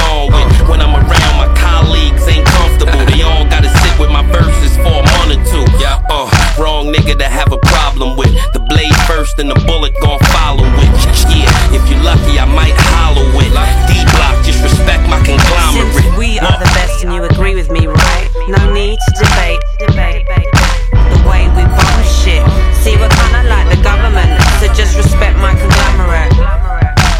[9.33, 10.91] first and the bullet gon' follow it.
[11.29, 13.53] Yeah, if you're lucky, I might hollow it.
[13.89, 15.93] D block, just respect my conglomerate.
[15.95, 18.29] Since we are the best and you agree with me, right?
[18.49, 19.61] No need to debate.
[19.79, 20.27] Debate.
[20.27, 22.43] The way we bomb shit.
[22.83, 26.33] See, we're kinda like the government, so just respect my conglomerate.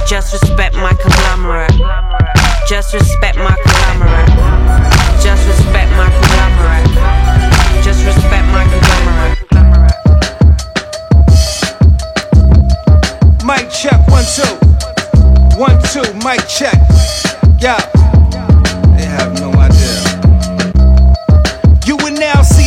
[0.07, 1.73] Just respect my conglomerate.
[2.69, 3.72] Just respect my conglomerate.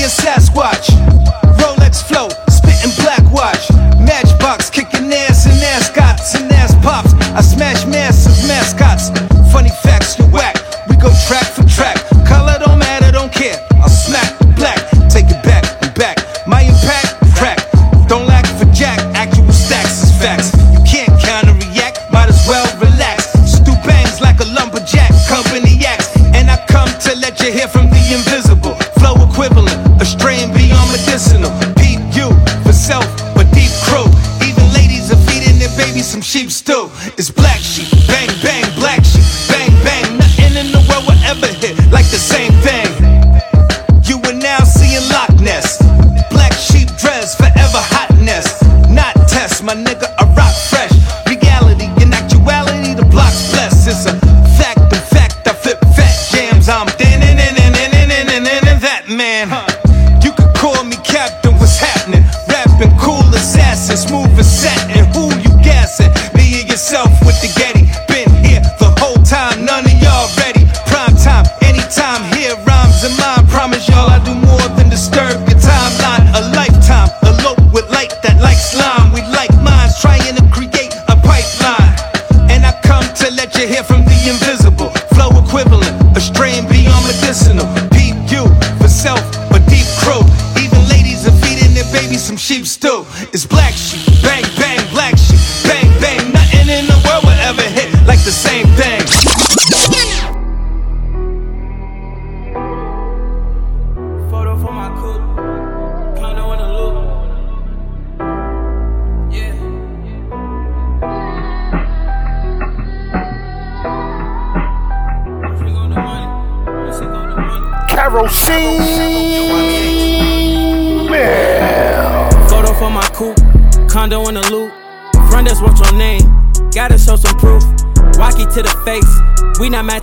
[0.05, 0.94] A Sasquatch.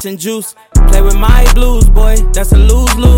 [0.02, 0.54] Matching juice.
[0.88, 2.16] Play with my blues, boy.
[2.32, 3.12] That's a lose lose.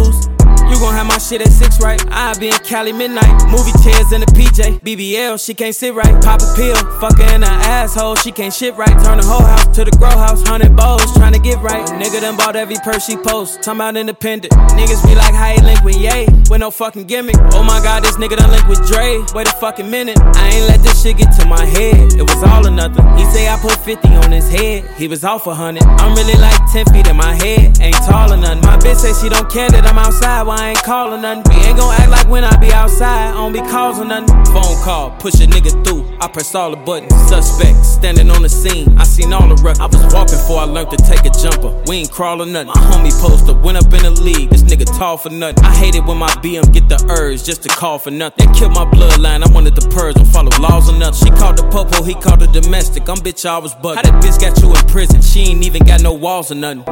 [1.34, 2.00] Shit at six, right?
[2.10, 3.32] I'll be in Cali midnight.
[3.50, 4.80] Movie chairs in the PJ.
[4.80, 6.14] BBL, she can't sit right.
[6.22, 8.16] Pop a pill, fuck her in her asshole.
[8.16, 8.94] She can't shit right.
[9.04, 10.46] Turn the whole house to the grow house.
[10.46, 11.86] Hundred bows, tryna get right.
[12.00, 13.62] Nigga done bought every purse she post.
[13.62, 14.52] Talking about independent.
[14.78, 16.26] Niggas be like, how you link with Ye?
[16.50, 17.36] With no fucking gimmick.
[17.52, 19.18] Oh my god, this nigga done link with Dre.
[19.34, 20.18] Wait a fucking minute.
[20.20, 22.14] I ain't let this shit get to my head.
[22.14, 23.04] It was all or nothing.
[23.04, 23.18] nothing.
[23.18, 25.84] He say I put 50 on his head, he was off a hundred.
[25.98, 28.60] I'm really like 10 feet in my head, ain't tall or nothing.
[28.60, 31.42] My bitch say she don't care that I'm outside, why I ain't calling nothing.
[31.48, 34.28] We ain't gon' act like when I be outside, I don't be causing nothing.
[34.52, 37.14] Phone call, push a nigga through, I press all the buttons.
[37.28, 39.80] Suspect, standing on the scene, I seen all the records.
[39.80, 42.68] I was walking before I learned to take a jumper, we ain't crawling nothing.
[42.68, 45.64] My homie poster went up in the league, this nigga tall for nothing.
[45.64, 48.46] I hate it when my BM get the urge just to call for nothing.
[48.46, 51.26] They killed my bloodline, I wanted the purge, don't follow laws or nothing.
[51.26, 53.08] She called the popo, he called the domestic.
[53.08, 53.96] I'm bitch, I was bugging.
[53.96, 55.22] How that bitch got you in prison?
[55.22, 56.84] She ain't even got no walls or nothing.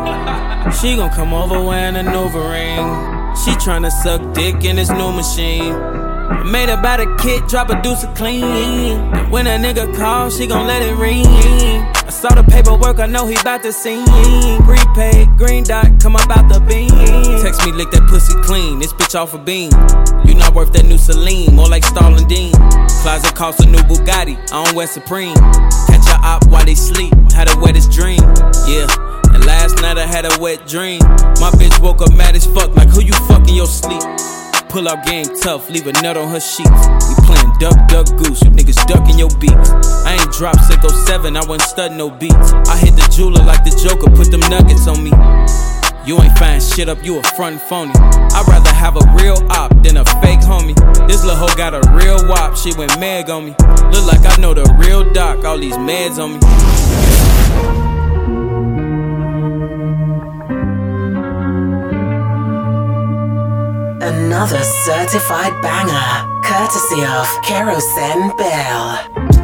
[0.80, 3.20] She gon' come over wearing a Nova ring.
[3.34, 5.72] She tryna suck dick in this new machine.
[6.50, 8.98] Made about a kit, drop a deuce of clean.
[9.30, 11.26] When a nigga call, she gon' let it ring.
[11.26, 14.04] I saw the paperwork, I know he bout to sing.
[14.64, 16.90] Prepaid, green dot, come about the beam.
[17.42, 18.78] Text me, lick that pussy clean.
[18.78, 19.70] This bitch off a beam.
[20.26, 22.52] You not worth that new Celine, more like Stalin Dean.
[23.02, 25.36] Closet cost a new Bugatti, I don't wear Supreme.
[26.22, 28.22] Op while they sleep, had a wettest dream.
[28.66, 28.86] Yeah.
[29.32, 31.00] And last night I had a wet dream.
[31.40, 34.02] My bitch woke up mad as fuck, like who you fucking your sleep?
[34.68, 36.70] Pull out game tough, leave a nut on her sheets.
[37.08, 39.70] We playing duck, duck, goose, you niggas ducking your beats.
[40.04, 42.52] I ain't dropped Seiko 7, I wasn't studying no beats.
[42.68, 45.10] I hit the jeweler like the Joker, put them nuggets on me.
[46.04, 47.92] You ain't find shit up, you a front phony.
[47.94, 50.74] I'd rather have a real op than a fake homie.
[51.06, 53.54] This little hoe got a real wop, she went mag on me.
[53.92, 56.40] Look like I know the real doc, all these meds on me.
[64.04, 69.41] Another certified banger, courtesy of Kerosene Bell.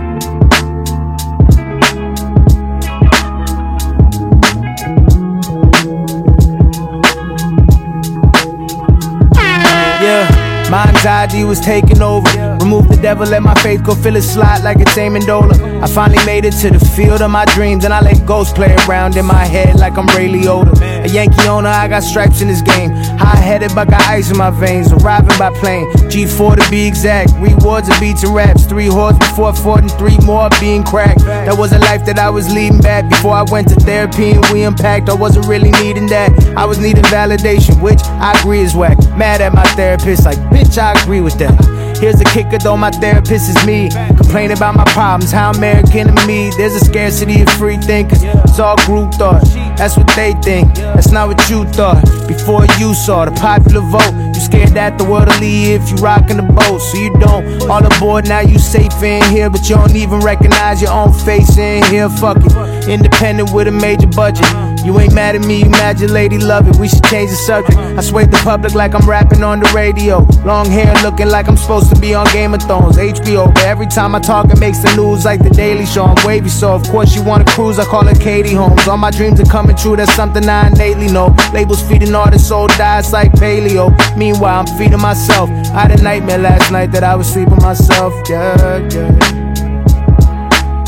[11.09, 12.29] Anxiety was taking over.
[12.61, 15.83] Remove the devil, let my faith go fill it slide like it's Amendola.
[15.83, 18.77] I finally made it to the field of my dreams, and I let ghosts play
[18.87, 20.79] around in my head like I'm Ray Liotta.
[21.09, 22.91] Yankee owner, I got stripes in this game.
[23.19, 24.93] High headed, but got ice in my veins.
[24.93, 27.33] Arriving by plane, G4 to be exact.
[27.39, 28.65] Rewards of beats and raps.
[28.67, 31.21] Three whores before fought, and three more being cracked.
[31.21, 34.45] That was a life that I was leading back before I went to therapy and
[34.53, 35.09] we unpacked.
[35.09, 36.31] I wasn't really needing that.
[36.57, 38.99] I was needing validation, which I agree is whack.
[39.17, 41.78] Mad at my therapist, like, bitch, I agree with that.
[42.01, 43.91] Here's the kicker though, my therapist is me.
[44.17, 46.51] Complain about my problems, how American to me.
[46.57, 48.23] There's a scarcity of free thinkers.
[48.23, 49.43] It's all group thought.
[49.77, 50.75] That's what they think.
[50.77, 52.03] That's not what you thought.
[52.29, 55.97] Before you saw the popular vote, you scared that the world will leave if you
[55.97, 56.79] rockin' the boat.
[56.79, 57.69] So you don't.
[57.69, 61.59] All aboard now, you safe in here, but you don't even recognize your own face
[61.59, 62.09] in here.
[62.09, 62.89] Fuck it.
[62.89, 64.47] Independent with a major budget.
[64.85, 66.77] You ain't mad at me, you mad your lady love it.
[66.77, 67.77] We should change the subject.
[67.79, 70.27] I swayed the public like I'm rapping on the radio.
[70.45, 72.97] Long hair looking like I'm supposed to be on Game of Thrones.
[72.97, 76.05] HBO, but every time I talk, it makes the news like the Daily Show.
[76.05, 77.79] I'm wavy, so of course you wanna cruise.
[77.79, 78.87] I call it Katie Holmes.
[78.89, 81.35] All my dreams are coming true, that's something I innately know.
[81.53, 83.91] Labels feeding artists, soul dies like paleo.
[84.17, 85.51] Meanwhile, I'm feeding myself.
[85.51, 88.13] I had a nightmare last night that I was sleeping myself.
[88.29, 89.49] Yeah, yeah.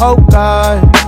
[0.00, 0.99] Oh God.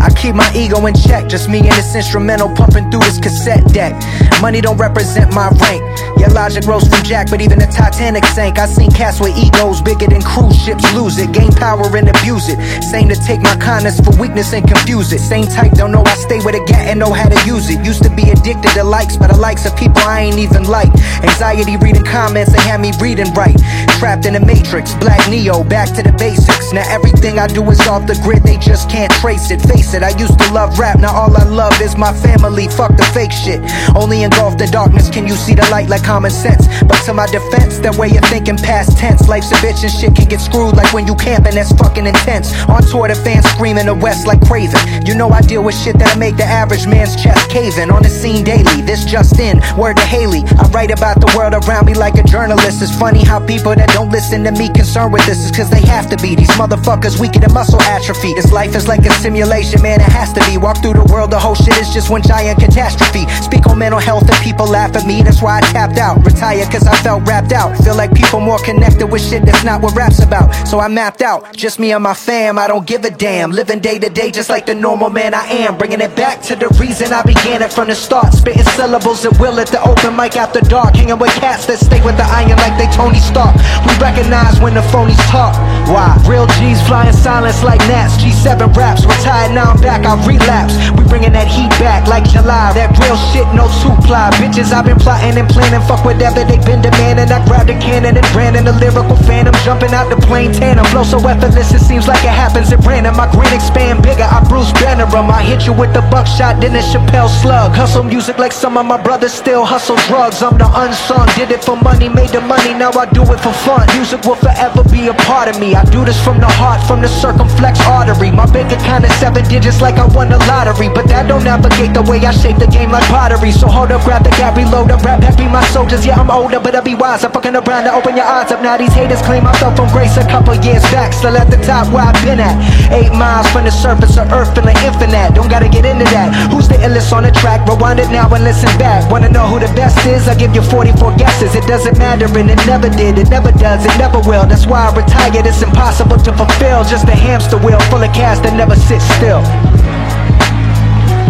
[0.00, 3.64] I keep my ego in check, just me and this instrumental pumping through this cassette
[3.72, 3.94] deck.
[4.40, 5.82] Money don't represent my rank.
[6.18, 8.58] Yeah, logic rose from Jack, but even the Titanic sank.
[8.58, 11.32] I seen cats with egos bigger than cruise ships lose it.
[11.32, 12.58] Gain power and abuse it.
[12.82, 15.20] Same to take my kindness for weakness and confuse it.
[15.20, 17.84] Same type, don't know I stay with a gat and know how to use it.
[17.84, 20.92] Used to be addicted to likes, but the likes of people I ain't even like.
[21.24, 23.56] Anxiety reading comments, they had me reading right.
[23.98, 26.72] Trapped in the matrix, black Neo, back to the basics.
[26.72, 29.60] Now everything I do is off the grid, they just can't trace it.
[29.62, 32.68] Face it, I used to love rap, now all I love is my family.
[32.68, 33.60] Fuck the fake shit.
[33.94, 36.66] Only engulfed in darkness can you see the light like common sense.
[36.82, 39.28] But to my defense, that way you're thinking past tense.
[39.28, 42.50] Life's a bitch and shit can get screwed like when you camping, that's fucking intense.
[42.68, 44.82] On tour, the fans screaming the West like craven.
[45.06, 47.90] You know I deal with shit that'll make the average man's chest caving.
[47.90, 49.62] On the scene daily, this just in.
[49.78, 52.82] Word to Haley, I write about the world around me like a journalist.
[52.82, 55.84] It's funny how people that don't listen to me concerned with this is cause they
[55.86, 56.34] have to be.
[56.34, 58.34] These motherfuckers weaker than muscle atrophy.
[58.34, 60.58] This life is like a simulation, man, it has to be.
[60.58, 63.26] Walk through the world, the whole shit is just one giant catastrophe.
[63.42, 66.24] Speak on mental health and people laugh at me, that's why I tapped out.
[66.24, 67.76] Retired cause I felt wrapped out.
[67.78, 70.52] Feel like people more connected with shit that's not what rap's about.
[70.66, 73.50] So I mapped out, just me and my fam, I don't give a damn.
[73.50, 75.76] Living day to day just like the normal man I am.
[75.78, 78.32] Bringing it back to the reason I began it from the start.
[78.32, 80.94] Spitting syllables at will at the open mic after dark.
[80.94, 83.54] Hanging with cats that stay with the iron like they Tony Stark.
[83.86, 85.54] We recognize when the phonies talk.
[85.86, 86.18] Why?
[86.26, 88.18] Real G's flying silence like gnats.
[88.18, 90.74] G7 raps, retired now I'm back, I relapse.
[90.98, 92.74] We bringing that heat back like July.
[92.74, 94.34] That real shit, no two ply.
[94.42, 95.78] Bitches, I've been plotting and planning.
[95.86, 97.30] Fuck whatever they been demanding.
[97.30, 99.54] I grabbed a cannon and ran in the lyrical phantom.
[99.62, 100.84] Jumping out the plane tandem.
[100.90, 103.14] Flow so effortless, it seems like it happens at random.
[103.14, 105.30] My green expand bigger, I Bruce Banner 'em.
[105.30, 107.76] I hit you with the buckshot, then the Chappelle slug.
[107.76, 110.42] Hustle music like some of my brothers still hustle drugs.
[110.42, 113.52] I'm the unsung, did it for money, made the money, now I do it for
[113.52, 113.86] fun.
[113.94, 115.75] Music will forever be a part of me.
[115.76, 118.32] I do this from the heart, from the circumflex artery.
[118.32, 120.88] My bank account is seven digits like I won the lottery.
[120.88, 123.52] But that don't navigate the way I shape the game like pottery.
[123.52, 126.06] So hold up, grab the gap, reload up, rap, happy my soldiers.
[126.06, 127.24] Yeah, I'm older, but I be wise.
[127.24, 128.62] I'm fucking around to open your eyes up.
[128.64, 131.12] Now these haters claim I fell from grace a couple years back.
[131.12, 132.56] Still at the top where I've been at.
[132.88, 135.36] Eight miles from the surface of earth, feeling infinite.
[135.36, 136.32] Don't gotta get into that.
[136.48, 137.68] Who's the illest on the track?
[137.68, 139.04] Rewind it now and listen back.
[139.12, 140.24] Wanna know who the best is?
[140.24, 141.52] I give you 44 guesses.
[141.54, 143.18] It doesn't matter, and it never did.
[143.18, 144.46] It never does, it never will.
[144.46, 145.44] That's why I retired.
[145.44, 146.84] It's impossible to fulfill.
[146.84, 149.42] Just a hamster wheel full of cash that never sits still.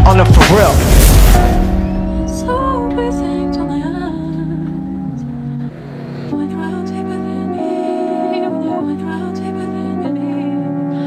[0.07, 1.07] On the for real.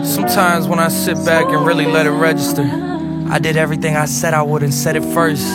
[0.06, 2.63] Sometimes when I sit back and really let it register,
[3.30, 5.46] I did everything I said I would and said it first.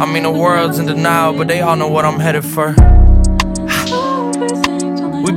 [0.00, 2.74] I mean, the world's in denial, but they all know what I'm headed for.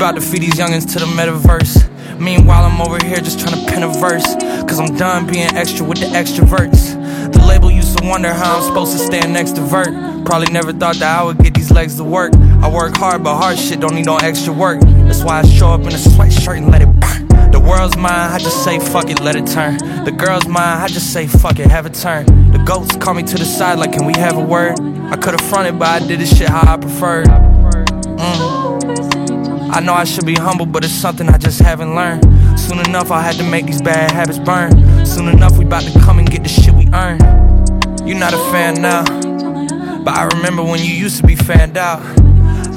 [0.04, 2.20] About to feed these youngins to the metaverse.
[2.20, 4.36] Meanwhile, I'm over here just trying to pen a verse.
[4.68, 7.32] Cause I'm done being extra with the extroverts.
[7.32, 10.26] The label used to wonder how I'm supposed to stand next to Vert.
[10.26, 12.36] Probably never thought that I would get these legs to work.
[12.36, 14.82] I work hard, but hard shit don't need no extra work.
[14.82, 17.52] That's why I show up in a sweatshirt and let it burn.
[17.54, 19.78] The world's mine, I just say fuck it, let it turn.
[20.04, 22.26] The girl's mine, I just say fuck it, have it turn.
[22.52, 24.82] The goats call me to the side like, can we have a word?
[24.82, 27.28] I could've fronted, but I did this shit how I preferred.
[27.28, 28.73] Mm.
[29.74, 32.24] I know I should be humble, but it's something I just haven't learned.
[32.60, 34.72] Soon enough, I had to make these bad habits burn.
[35.04, 37.18] Soon enough, we about to come and get the shit we earn.
[38.08, 39.04] You're not a fan now,
[40.04, 42.02] but I remember when you used to be fanned out.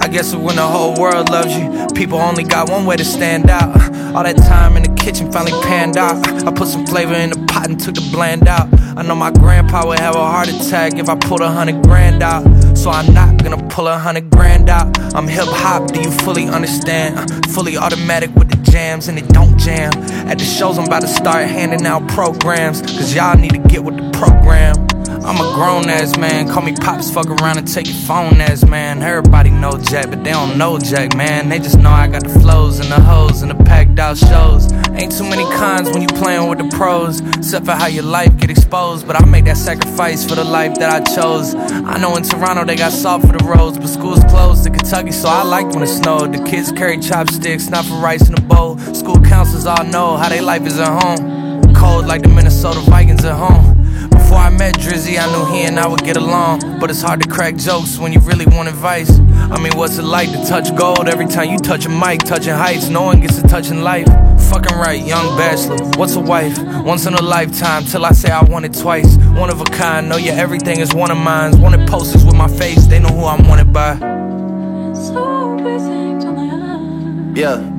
[0.00, 3.50] I guess when the whole world loves you, people only got one way to stand
[3.50, 3.76] out.
[4.14, 6.16] All that time in the kitchen finally panned out.
[6.46, 8.68] I put some flavor in the pot and took the bland out.
[8.96, 12.22] I know my grandpa would have a heart attack if I pulled a hundred grand
[12.22, 12.44] out.
[12.76, 14.86] So I'm not gonna pull a hundred grand out.
[15.14, 17.18] I'm hip hop, do you fully understand?
[17.18, 19.92] Uh, fully automatic with the jams and it don't jam.
[20.30, 22.82] At the shows, I'm about to start handing out programs.
[22.82, 24.85] Cause y'all need to get with the program.
[25.26, 28.64] I'm a grown ass man, call me pops, fuck around and take your phone ass
[28.64, 29.02] man.
[29.02, 31.48] Everybody know Jack, but they don't know Jack, man.
[31.48, 34.72] They just know I got the flows and the hoes and the packed out shows.
[34.92, 38.36] Ain't too many cons when you playing with the pros, except for how your life
[38.36, 39.04] get exposed.
[39.04, 41.56] But I make that sacrifice for the life that I chose.
[41.56, 45.10] I know in Toronto they got salt for the roads, but school's closed in Kentucky,
[45.10, 46.34] so I like when it snowed.
[46.34, 48.78] The kids carry chopsticks, not for rice in a bowl.
[48.94, 51.74] School counselors all know how they life is at home.
[51.74, 53.75] Cold like the Minnesota Vikings at home.
[54.26, 56.80] Before I met Drizzy, I knew he and I would get along.
[56.80, 59.20] But it's hard to crack jokes when you really want advice.
[59.20, 62.24] I mean, what's it like to touch gold every time you touch a mic?
[62.24, 64.08] Touching heights, no one gets to touch in life.
[64.50, 65.76] Fucking right, young bachelor.
[65.96, 66.58] What's a wife?
[66.84, 69.16] Once in a lifetime, till I say I want it twice.
[69.38, 71.60] One of a kind, know your everything is one of mine.
[71.60, 73.92] Wanted posters with my face, they know who I'm wanted by.
[77.36, 77.74] Yeah.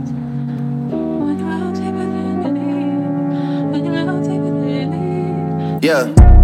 [5.79, 6.36] Yeah.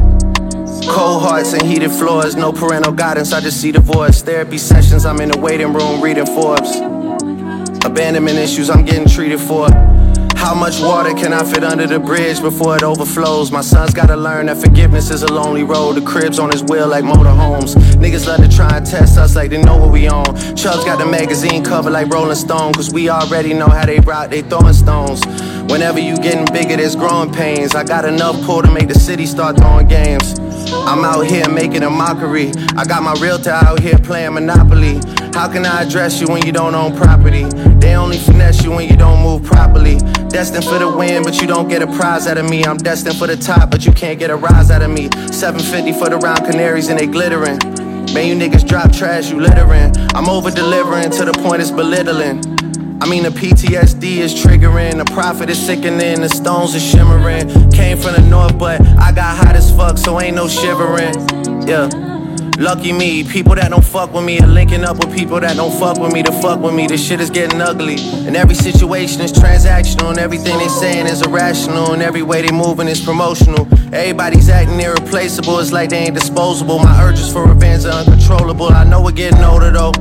[0.90, 4.22] Cold hearts and heated floors, no parental guidance, I just see divorce.
[4.22, 6.78] Therapy sessions, I'm in the waiting room reading Forbes.
[7.86, 9.70] Abandonment issues, I'm getting treated for.
[10.36, 13.50] How much water can I fit under the bridge before it overflows?
[13.50, 15.94] My son's gotta learn that forgiveness is a lonely road.
[15.94, 17.76] The crib's on his wheel like motorhomes.
[17.96, 20.26] Niggas love to try and test us like they know what we on.
[20.56, 24.32] Chubbs got the magazine cover like Rolling Stone, cause we already know how they rock,
[24.32, 25.22] they throwing stones.
[25.74, 27.74] Whenever you getting bigger, there's growing pains.
[27.74, 30.38] I got enough pull to make the city start throwing games.
[30.72, 32.52] I'm out here making a mockery.
[32.78, 35.02] I got my realtor out here playing Monopoly.
[35.34, 37.46] How can I address you when you don't own property?
[37.80, 39.98] They only finesse you when you don't move properly.
[40.30, 42.64] Destined for the win, but you don't get a prize out of me.
[42.64, 45.10] I'm destined for the top, but you can't get a rise out of me.
[45.32, 47.58] 750 for the round canaries and they glittering.
[48.14, 49.92] Man, you niggas drop trash, you littering.
[50.14, 52.63] I'm over delivering to the point it's belittling.
[53.04, 57.50] I mean, the PTSD is triggering, the profit is sickening, the stones are shimmering.
[57.70, 61.14] Came from the north, but I got hot as fuck, so ain't no shivering.
[61.68, 61.90] Yeah.
[62.58, 65.78] Lucky me, people that don't fuck with me are linking up with people that don't
[65.78, 66.88] fuck with me to fuck with me.
[66.88, 67.98] This shit is getting ugly.
[68.26, 72.56] And every situation is transactional, and everything they saying is irrational, and every way they
[72.56, 73.68] moving is promotional.
[73.94, 76.80] Everybody's acting irreplaceable, it's like they ain't disposable.
[76.80, 78.68] My urges for revenge are uncontrollable.
[78.68, 79.92] I know we're getting older though.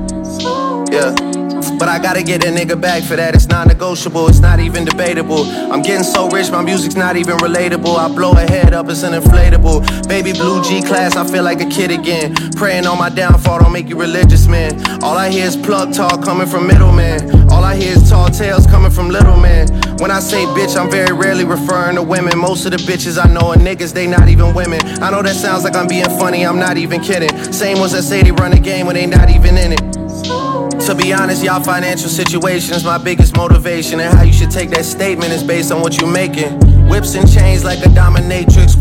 [0.92, 1.41] Yeah.
[1.82, 3.34] But I gotta get a nigga back for that.
[3.34, 5.42] It's non negotiable, it's not even debatable.
[5.72, 7.96] I'm getting so rich, my music's not even relatable.
[7.96, 10.06] I blow a head up, it's an inflatable.
[10.06, 12.36] Baby blue G class, I feel like a kid again.
[12.54, 15.02] Praying on my downfall, don't make you religious, man.
[15.02, 17.50] All I hear is plug talk coming from middlemen.
[17.50, 19.66] All I hear is tall tales coming from little men.
[19.98, 22.38] When I say bitch, I'm very rarely referring to women.
[22.38, 24.78] Most of the bitches I know are niggas, they not even women.
[25.02, 27.52] I know that sounds like I'm being funny, I'm not even kidding.
[27.52, 30.01] Same ones that say they run the game when they not even in it.
[30.86, 34.00] To be honest, y'all financial situation is my biggest motivation.
[34.00, 36.58] And how you should take that statement is based on what you making.
[36.88, 38.74] Whips and chains like a dominatrix.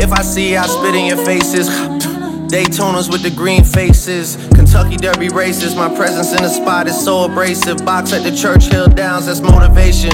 [0.00, 1.68] If I see I spit in your faces.
[2.48, 4.36] Daytonas with the green faces.
[4.54, 5.74] Kentucky Derby races.
[5.74, 7.84] My presence in the spot is so abrasive.
[7.84, 10.12] Box at the Churchill Downs, that's motivation.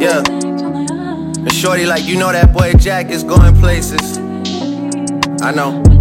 [0.00, 0.22] Yeah.
[0.26, 4.16] And shorty, like, you know that boy Jack is going places.
[5.42, 5.95] I know.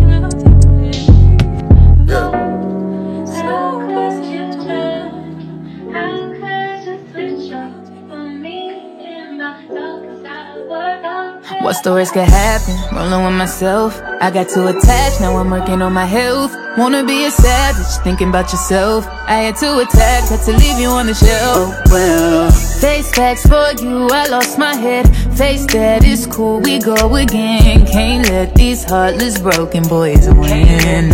[11.66, 12.76] What's the worst could happen?
[12.96, 14.00] Rolling with myself.
[14.22, 16.56] I got too attached, now I'm working on my health.
[16.78, 19.08] Wanna be a savage, thinking about yourself.
[19.08, 21.74] I had to attack, had to leave you on the shelf.
[21.74, 22.52] Oh well.
[22.52, 25.08] Face facts for you, I lost my head.
[25.36, 27.88] Face that is cool, we go again.
[27.88, 31.12] Can't let these heartless broken boys win.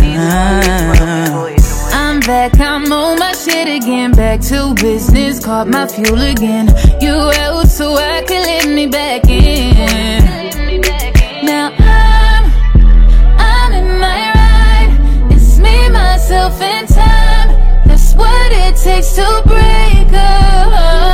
[1.94, 4.12] I'm back, I'm on my shit again.
[4.12, 6.68] Back to business, caught my fuel again.
[7.00, 10.21] You out so I can let me back in.
[16.86, 17.48] Time.
[17.86, 21.11] That's what it takes to break a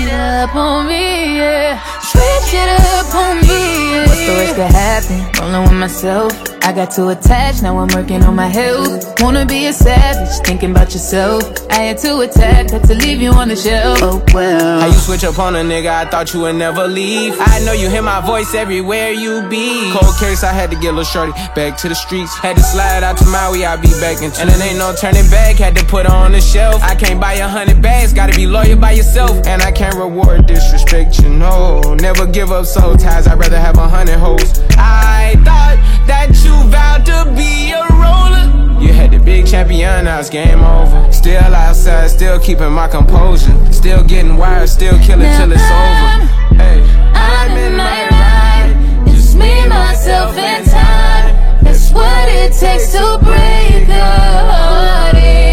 [0.00, 1.38] it up on me?
[1.38, 3.92] Yeah, switch it up on me.
[3.92, 4.06] Yeah.
[4.06, 5.40] What's the worst could happen?
[5.40, 6.47] Rolling with myself.
[6.68, 9.18] I got too attached, now I'm working on my health.
[9.22, 11.42] Wanna be a savage, thinking about yourself.
[11.70, 14.00] I had to attack, had to leave you on the shelf.
[14.02, 14.80] Oh well.
[14.80, 17.34] How you switch up on a nigga, I thought you would never leave.
[17.40, 19.90] I know you hear my voice everywhere you be.
[19.96, 22.36] Cold case, I had to get a little shorty back to the streets.
[22.36, 25.30] Had to slide out to Maui, I'll be back in And it ain't no turning
[25.30, 26.82] back, had to put her on the shelf.
[26.82, 29.46] I can't buy a hundred bags, gotta be loyal by yourself.
[29.46, 31.94] And I can't reward disrespect, you know.
[31.94, 34.60] Never give up soul ties, I'd rather have a hundred hoes.
[34.76, 38.80] I thought that you vowed to be a roller.
[38.82, 41.12] You had the big champion, now it's game over.
[41.12, 43.54] Still outside, still keeping my composure.
[43.72, 46.26] Still getting wired, still killing till it's over.
[46.60, 46.82] Hey,
[47.14, 49.08] I'm in my ride.
[49.08, 51.64] It's me, myself, and time.
[51.64, 54.04] That's what it takes to break a
[54.50, 55.47] heartache.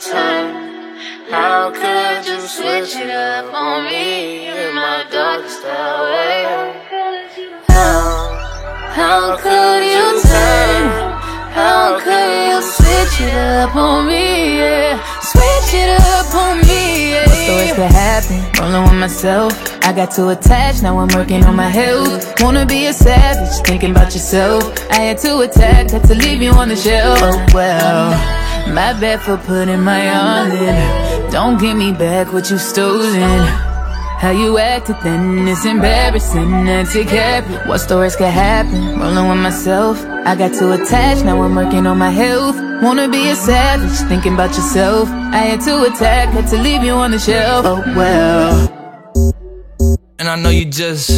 [0.00, 0.68] Turn?
[1.30, 6.72] How could you switch it up on me in my darkest hour?
[7.68, 8.36] How,
[8.94, 11.18] how could you turn?
[11.52, 14.58] How could you switch it up on me?
[14.58, 17.12] Yeah, switch it up on me.
[17.12, 17.38] Yeah.
[17.48, 18.60] Worst could happen?
[18.60, 19.52] Rolling with myself.
[19.84, 22.40] I got too attached, now I'm working on my health.
[22.40, 24.62] Wanna be a savage, thinking about yourself.
[24.90, 27.18] I had to attack, had to leave you on the shelf.
[27.22, 28.10] Oh well,
[28.74, 31.30] my bad for putting my all in.
[31.30, 33.68] Don't give me back what you stolen.
[34.18, 36.50] How you acted then is embarrassing.
[36.66, 37.68] That's it.
[37.68, 38.98] What's the worst could happen?
[38.98, 40.04] Rolling with myself.
[40.26, 42.56] I got too attached, now I'm working on my health.
[42.82, 45.08] Wanna be a savage, thinking about yourself.
[45.08, 47.64] I had to attack, had to leave you on the shelf.
[47.64, 48.74] Oh well.
[50.18, 51.10] And I know you just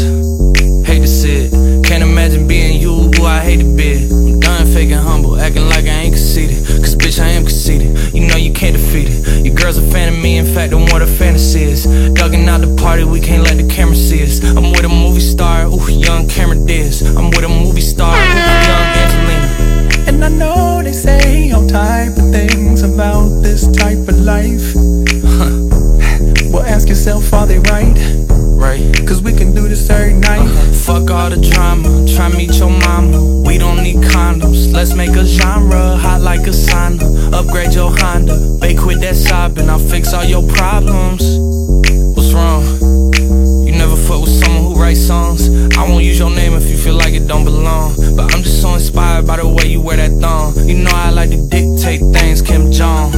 [0.84, 1.84] hate to see it.
[1.84, 4.08] Can't imagine being you, who I hate to be.
[4.10, 6.66] I'm done faking humble, acting like I ain't conceited.
[6.66, 8.14] Cause bitch, I am conceited.
[8.14, 9.44] You know you can't defeat it.
[9.44, 11.86] Your girl's a fan of me, in fact, I'm what a fantasy is.
[11.86, 14.42] Dugging out the party, we can't let the camera see us.
[14.44, 17.02] I'm with a movie star, ooh, young Cameron Diaz.
[17.16, 18.34] I'm with a movie star, ooh,
[18.70, 20.08] young Angelina.
[20.08, 24.74] And I know they say all type of things about this type of life.
[26.52, 27.96] well, ask yourself, are they right?
[28.60, 28.94] Right.
[29.08, 30.40] Cause we can do this every night.
[30.40, 30.72] Uh-huh.
[30.84, 33.42] Fuck all the drama, try meet your mama.
[33.46, 37.32] We don't need condoms, let's make a genre hot like a sauna.
[37.32, 39.70] Upgrade your Honda, bake with that sobbing.
[39.70, 41.24] I'll fix all your problems.
[42.14, 42.62] What's wrong?
[43.66, 45.48] You never fuck with someone who write songs.
[45.78, 47.96] I won't use your name if you feel like it don't belong.
[48.14, 50.54] But I'm just so inspired by the way you wear that thong.
[50.68, 53.10] You know I like to dictate things, Kim Jong.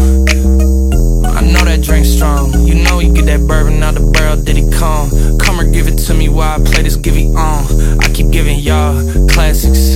[1.53, 2.67] Know that drink strong.
[2.67, 5.11] You know you get that bourbon out the barrel, Diddy Kong.
[5.39, 8.01] Come Come or give it to me while I play this Givey on.
[8.03, 8.97] I keep giving y'all
[9.29, 9.93] classics.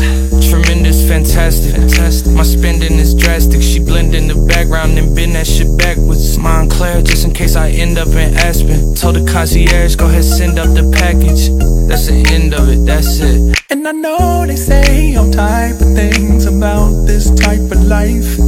[0.51, 1.73] Tremendous, fantastic.
[1.75, 2.31] fantastic.
[2.35, 3.63] My spending is drastic.
[3.63, 6.37] She blend in the background and bend that shit backwards.
[6.37, 8.95] Moncler, just in case I end up in Aspen.
[8.95, 11.49] Told the concierge, go ahead, send up the package.
[11.89, 13.59] That's the end of it, that's it.
[13.71, 18.46] And I know they say all type of things about this type of life.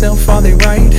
[0.00, 0.94] Well, ask yourself, are they right?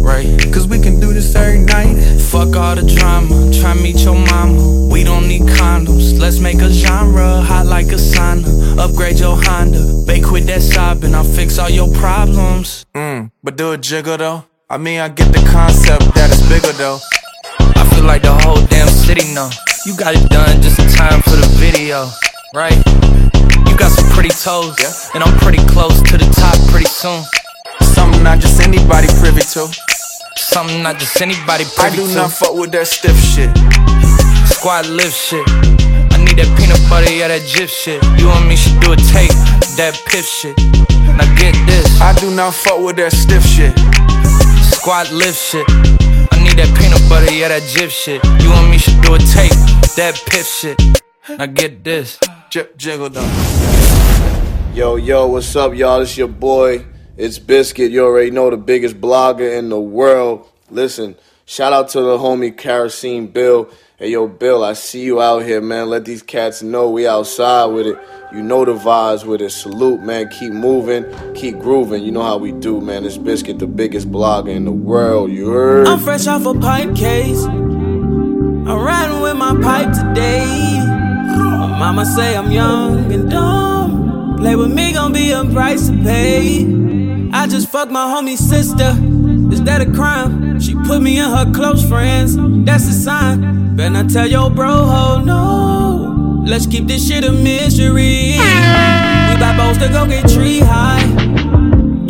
[0.00, 0.52] Right.
[0.52, 1.96] Cause we can do this every night.
[2.20, 4.88] Fuck all the drama, try meet your mama.
[4.90, 8.78] We don't need condoms, let's make a genre hot like a sauna.
[8.78, 12.86] Upgrade your Honda, bake with that sobbing, I'll fix all your problems.
[12.94, 14.44] Mm, but do a jiggle though.
[14.70, 16.98] I mean, I get the concept that it's bigger though.
[17.76, 19.50] I feel like the whole damn city know.
[19.84, 22.08] You got it done just in time for the video,
[22.54, 22.76] right?
[23.68, 24.92] You got some pretty toes, yeah.
[25.14, 27.24] and I'm pretty close to the top pretty soon.
[28.18, 29.70] Something not just anybody privy to.
[30.36, 32.14] Something not just anybody I do to.
[32.16, 33.46] not fuck with that stiff shit.
[34.50, 35.46] Squad lift shit.
[36.10, 38.02] I need that peanut butter, yeah, that jif shit.
[38.18, 39.30] You and me should do a tape,
[39.78, 40.58] that pip shit.
[41.14, 41.86] Now get this.
[42.00, 43.70] I do not fuck with that stiff shit.
[44.66, 45.62] Squad lift shit.
[46.34, 48.18] I need that peanut butter, yeah, that jif shit.
[48.42, 49.54] You and me should do a tape,
[49.94, 50.74] that pip shit.
[51.38, 52.18] Now get this.
[52.50, 53.30] J- jiggle though.
[54.74, 56.02] Yo, yo, what's up, y'all?
[56.02, 56.97] It's your boy.
[57.18, 57.90] It's Biscuit.
[57.90, 60.48] You already know the biggest blogger in the world.
[60.70, 61.16] Listen,
[61.46, 63.68] shout out to the homie Kerosene Bill.
[63.96, 65.90] Hey, yo, Bill, I see you out here, man.
[65.90, 67.98] Let these cats know we outside with it.
[68.32, 69.50] You know the vibes with it.
[69.50, 70.28] Salute, man.
[70.28, 71.04] Keep moving,
[71.34, 72.04] keep grooving.
[72.04, 73.04] You know how we do, man.
[73.04, 75.32] It's Biscuit, the biggest blogger in the world.
[75.32, 75.88] You heard?
[75.88, 77.42] I'm fresh off a pipe case.
[77.42, 80.46] I'm riding with my pipe today.
[80.46, 84.36] My mama say I'm young and dumb.
[84.38, 86.77] Play with me, gon' be a price to pay.
[87.32, 88.96] I just fucked my homie's sister.
[89.52, 90.60] Is that a crime?
[90.60, 92.36] She put me in her close friends.
[92.64, 93.76] That's a sign.
[93.76, 96.44] Better not tell your bro, oh no.
[96.46, 98.32] Let's keep this shit a mystery.
[98.32, 101.04] We buy boats to go get tree high.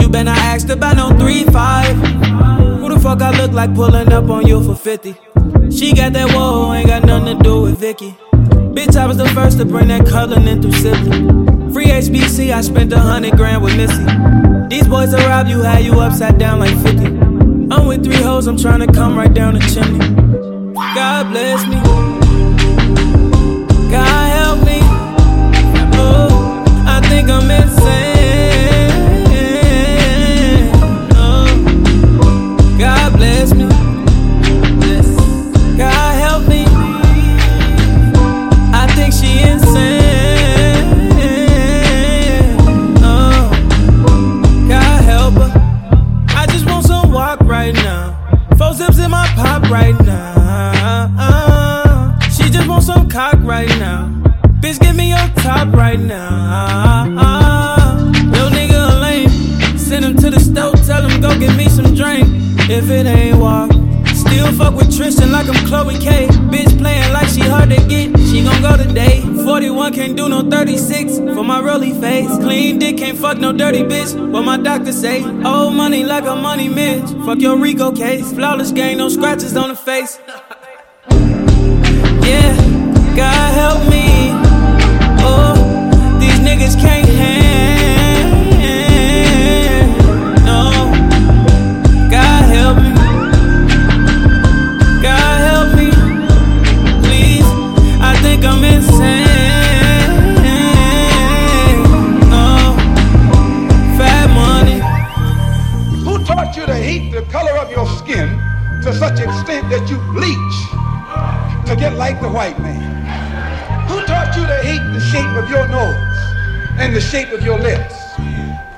[0.01, 2.79] You better not ask about no 3-5.
[2.79, 5.15] Who the fuck I look like pulling up on you for 50?
[5.71, 8.17] She got that whoa, ain't got nothing to do with Vicky.
[8.33, 11.73] Bitch, I was the first to bring that color in through Sibley.
[11.73, 14.48] Free HBC, I spent a hundred grand with Missy.
[14.69, 17.07] These boys will rob you, had you upside down like 50.
[17.75, 19.99] I'm with three hoes, I'm trying to come right down the chimney.
[20.75, 22.08] God bless me.
[62.79, 63.73] If it ain't walk,
[64.15, 66.29] still fuck with Tristan like I'm Khloe K.
[66.49, 69.21] Bitch playing like she hard to get, she gon' go today.
[69.45, 72.29] 41 can't do no 36 for my rolly face.
[72.37, 75.25] Clean dick can't fuck no dirty bitch, what my doctor say.
[75.25, 77.11] Old money like a money mitch.
[77.27, 78.33] Fuck your Rico case.
[78.33, 80.21] Flawless game, no scratches on the face.
[82.31, 82.55] Yeah,
[83.17, 84.31] God help me.
[85.27, 87.38] Oh, these niggas can't hang.
[109.39, 112.83] Extent that you bleach to get like the white man?
[113.89, 116.19] Who taught you to hate the shape of your nose
[116.79, 117.95] and the shape of your lips?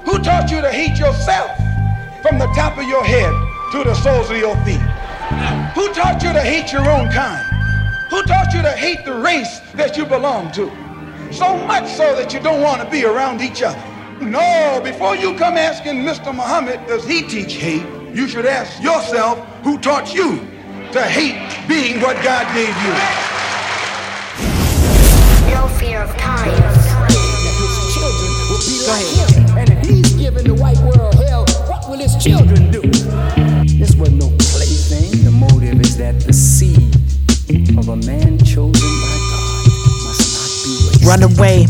[0.04, 1.56] Who taught you to hate yourself
[2.22, 3.32] from the top of your head
[3.72, 4.84] to the soles of your feet?
[5.74, 7.46] Who taught you to hate your own kind?
[8.10, 10.70] Who taught you to hate the race that you belong to?
[11.32, 13.82] So much so that you don't want to be around each other.
[14.20, 16.34] No, before you come asking Mr.
[16.34, 17.86] Muhammad, does he teach hate?
[18.12, 20.49] You should ask yourself, who taught you
[20.92, 21.38] to hate
[21.68, 22.92] being what God gave you.
[25.54, 26.50] No fear of time.
[26.50, 26.90] His
[28.50, 29.58] will be like him.
[29.58, 32.80] And if he's giving the white world hell, what will his children do?
[33.78, 35.24] This was no plaything.
[35.24, 36.96] The motive is that the seed
[37.78, 39.66] of a man chosen by God
[40.02, 41.06] must not be wasted.
[41.06, 41.66] Run away.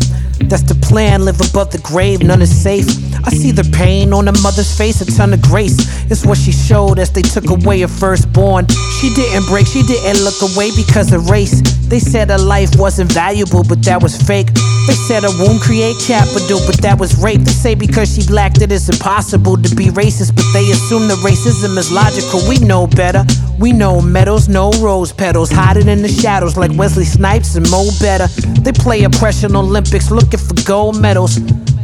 [0.49, 1.27] That's the plan.
[1.27, 2.23] Live above the grave.
[2.23, 2.87] None is safe.
[3.25, 5.77] I see the pain on a mother's face, a ton of grace.
[6.11, 8.66] It's what she showed as they took away her firstborn.
[9.01, 11.61] She didn't break, she didn't look away because of race.
[11.89, 14.49] They said her life wasn't valuable, but that was fake.
[14.87, 17.41] They said her womb create capital, but that was rape.
[17.41, 21.77] They say because she black it's impossible to be racist, but they assume that racism
[21.77, 22.41] is logical.
[22.49, 23.25] We know better.
[23.59, 27.89] We know medals, no rose petals, hiding in the shadows like Wesley Snipes and Mo
[28.01, 28.27] Better.
[28.62, 31.39] They play oppression Olympics, looking for gold medals.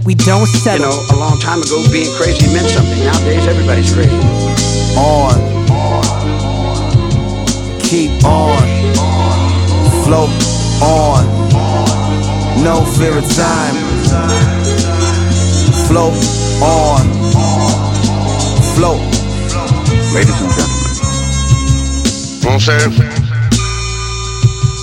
[0.07, 3.02] We don't say You know, a long time ago, being crazy meant something.
[3.02, 4.14] Nowadays, everybody's crazy.
[4.94, 5.34] on.
[7.80, 8.62] Keep on.
[10.04, 10.30] Float
[10.80, 11.26] on.
[12.62, 13.74] No fear of time.
[15.88, 16.14] Float
[16.62, 17.02] on.
[18.76, 19.02] Float.
[20.14, 20.52] Ladies and
[22.46, 23.16] gentlemen.
[23.18, 23.26] You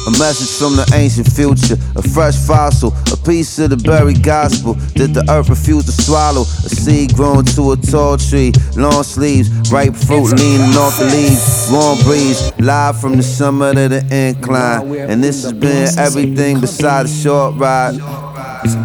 [0.05, 4.73] A message from the ancient future, a fresh fossil, a piece of the buried gospel
[4.95, 6.41] that the earth refused to swallow.
[6.41, 11.69] A seed grown to a tall tree, long sleeves, ripe fruit leaning off the leaves,
[11.71, 14.93] warm breeze, live from the summit of the incline.
[14.93, 17.95] And this has been everything beside a short ride.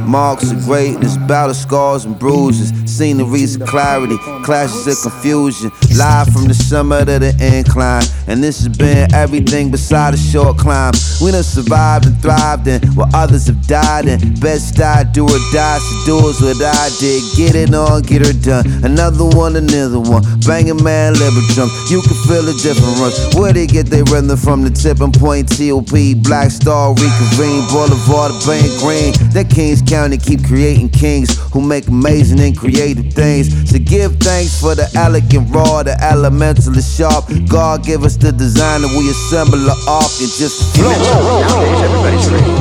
[0.09, 5.71] Marks of greatness, battle scars and bruises, sceneries of clarity, clashes of confusion.
[5.99, 10.57] Live from the summit of the incline, and this has been everything beside a short
[10.57, 10.95] climb.
[11.21, 15.45] We done survived and thrived, and while others have died, and best die, do or
[15.53, 15.79] die.
[15.79, 17.21] So do is what I did.
[17.37, 18.65] Get it on, get her done.
[18.85, 20.25] Another one, another one.
[20.41, 21.69] Banging man, liver drum.
[21.91, 23.37] You can feel the difference.
[23.37, 24.65] Where they get their rhythm from?
[24.65, 25.93] The tipping point, TOP,
[26.25, 29.13] Black Star, Reconvene, Boulevard, Bank Green.
[29.37, 33.49] That Kings County keep creating kings who make amazing and creative things.
[33.71, 37.25] So give thanks for the elegant raw, the elemental is sharp.
[37.49, 40.97] God give us the design and we assemble the ark and just float.
[40.99, 42.53] Nowadays, everybody's crazy.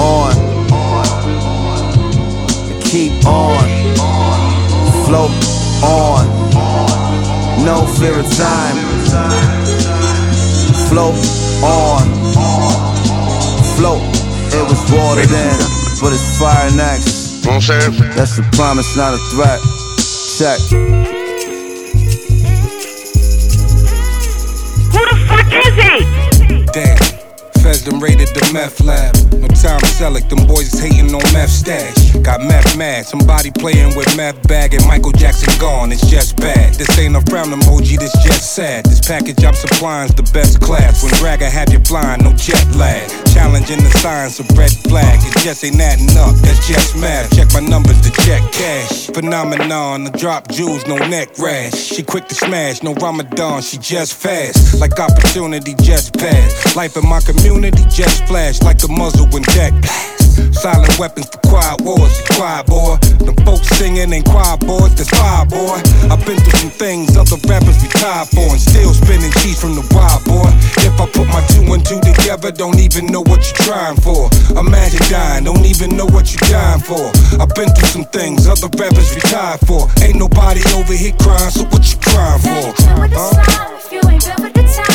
[0.00, 0.32] On.
[2.80, 3.68] Keep on.
[5.04, 5.32] Float
[5.84, 6.24] on.
[7.64, 8.76] No fear of time.
[10.88, 11.14] Float
[11.62, 12.04] on.
[13.76, 14.02] Float.
[14.56, 17.44] It was water then, but it's fire next.
[17.44, 18.10] You know what I'm saying?
[18.14, 19.60] That's the promise, not a threat.
[20.36, 21.13] Check.
[27.64, 29.16] Feds done raided the meth lab.
[29.40, 32.12] No time Selleck, them boys is hating on meth stash.
[32.20, 35.90] Got meth mad, somebody playing with meth bag and Michael Jackson gone.
[35.90, 36.74] It's just bad.
[36.74, 38.84] This ain't a frown emoji, this just sad.
[38.84, 41.02] This package I'm supplying's the best class.
[41.02, 43.08] When Bragger have you flying, no jet lag.
[43.32, 45.16] Challenging the signs of red flag.
[45.24, 47.34] It just ain't adding up, that's just math.
[47.34, 49.06] Check my numbers to check cash.
[49.08, 51.72] Phenomenon, the drop jewels, no neck rash.
[51.72, 54.78] She quick to smash, no Ramadan, she just fast.
[54.78, 56.76] Like opportunity just passed.
[56.76, 57.53] Life in my community
[57.94, 60.54] just flash like a muzzle when jack blast.
[60.54, 62.96] Silent weapons for quiet wars, quiet boy.
[63.22, 65.78] Them folks singing ain't quiet boys, that's fire boy.
[66.10, 69.86] I've been through some things other rappers retire for and still spinning cheese from the
[69.94, 70.50] wild boy.
[70.82, 74.28] If I put my two and two together, don't even know what you're trying for.
[74.58, 77.14] Imagine dying, don't even know what you're dying for.
[77.38, 79.86] I've been through some things other rappers retire for.
[80.02, 82.74] Ain't nobody over here crying, so what you crying for?
[83.14, 84.93] Huh?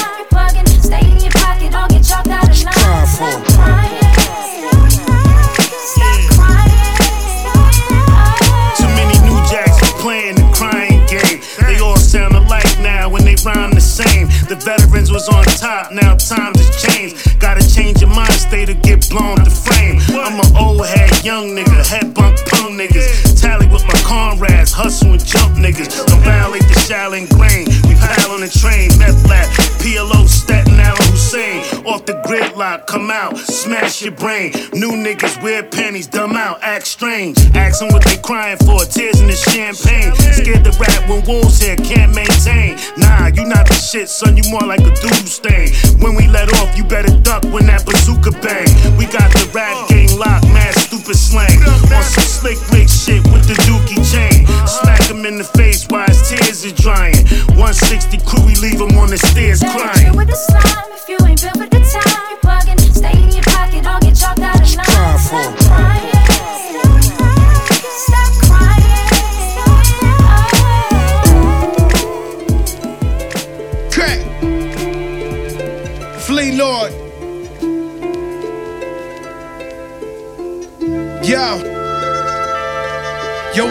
[11.67, 14.27] They all sound alike now and they rhyme the same.
[14.47, 17.39] The veterans was on top, now times has changed.
[17.41, 19.99] Gotta change your mind state to get blown to frame.
[20.15, 23.35] I'm an old head, young nigga, head bump punk niggas.
[23.41, 26.07] Tally with my comrades, hustle and jump niggas.
[26.07, 27.67] Don't violate the Shaolin grain.
[27.83, 29.49] We pile on the train, meth lab,
[29.83, 31.59] PLO, Staten Island, Hussein.
[31.85, 34.51] Off the gridlock, come out, smash your brain.
[34.73, 37.37] New niggas wear panties, dumb out, act strange.
[37.55, 40.15] Ask them what they crying for, tears in the champagne.
[40.15, 42.79] Scared to rap when wolves here can't maintain.
[42.97, 45.69] Nah, you not the shit, son, you more like a doodle stain.
[45.99, 48.71] When we let off, you better duck when that bazooka bang.
[48.95, 51.59] We got the rap game locked, mad stupid slang.
[51.91, 54.47] On some slick Rick shit with the dookie chain.
[54.65, 57.27] Smack him in the face while his tears are drying.
[57.59, 59.98] 160 crew, we leave him on the stairs crying.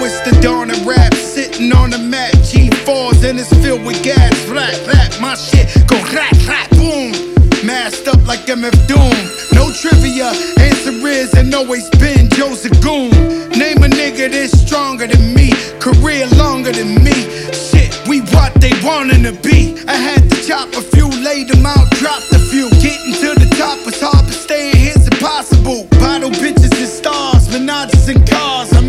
[0.09, 2.33] It's the dawn of rap, sitting on the mat.
[2.49, 4.35] G4s and it's filled with gas.
[4.45, 7.13] Flat, flat, my shit go rat, rat, boom.
[7.65, 9.19] Masked up like MF Doom.
[9.53, 10.33] No trivia,
[10.65, 13.11] answer is and always been Joseph Goon.
[13.53, 17.17] Name a nigga that's stronger than me, career longer than me.
[17.53, 19.77] Shit, we what they wantin' to be.
[19.87, 22.71] I had to chop a few, laid them out, dropped a few.
[22.81, 25.87] Getting to the top was hard, but staying here's impossible.
[26.01, 28.73] Bottle bitches and stars, menages and cars.
[28.73, 28.88] I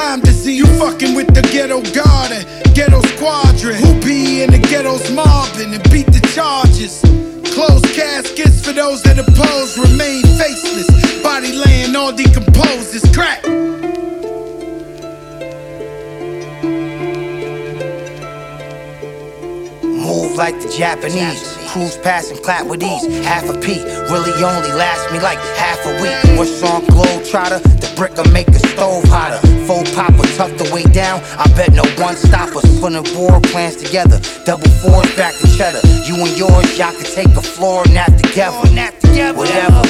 [0.00, 0.58] Lyme disease.
[0.58, 2.42] You fucking with the ghetto garden,
[2.74, 3.76] ghetto squadron.
[3.76, 7.02] Who be in the ghettos mobbing and beat the charges?
[7.52, 10.88] Closed caskets for those that oppose remain faceless.
[11.22, 12.94] Body laying all decomposed.
[12.96, 13.44] It's crack.
[19.84, 21.58] Move like the Japanese.
[21.68, 23.04] Cruise past and clap with ease.
[23.26, 26.38] Half a P really only lasts me like half a week.
[26.38, 27.58] What's on Globe Trotter?
[27.84, 29.49] The bricker make the stove hotter.
[29.70, 31.22] Full popper tucked the way down.
[31.38, 32.66] I bet no one stop us.
[32.80, 34.18] Putting war plans together.
[34.44, 35.78] Double fours back to cheddar.
[36.02, 38.58] You and yours, y'all can take a floor and nap together.
[38.58, 39.82] Whatever.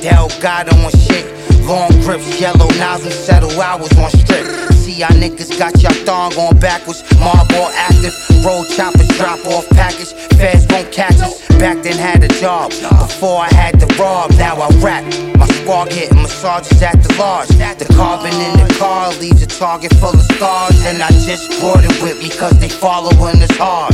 [0.00, 1.26] Delgado on shit.
[1.66, 4.65] Long grips, yellow nozzle, settle hours on strip.
[4.86, 7.02] See y'all niggas got y'all thong on backwards.
[7.18, 8.14] Marble active,
[8.46, 10.12] roll choppers, drop off package.
[10.38, 11.44] Feds won't catch us.
[11.58, 12.70] Back then had a job.
[12.70, 15.02] Before I had to rob, now I rap.
[15.38, 17.48] My squad getting massages at the lodge.
[17.48, 20.78] The carbon in the car leaves a target full of scars.
[20.86, 23.92] And I just brought it with me cause they following us hard.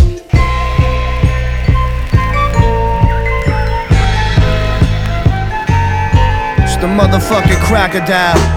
[6.83, 8.52] The motherfucking crocodile.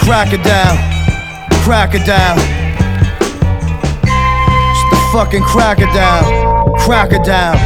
[0.00, 0.76] Crocodile.
[1.62, 2.38] Crocodile.
[4.72, 6.74] It's the fucking crocodile.
[6.78, 7.56] Crocodile.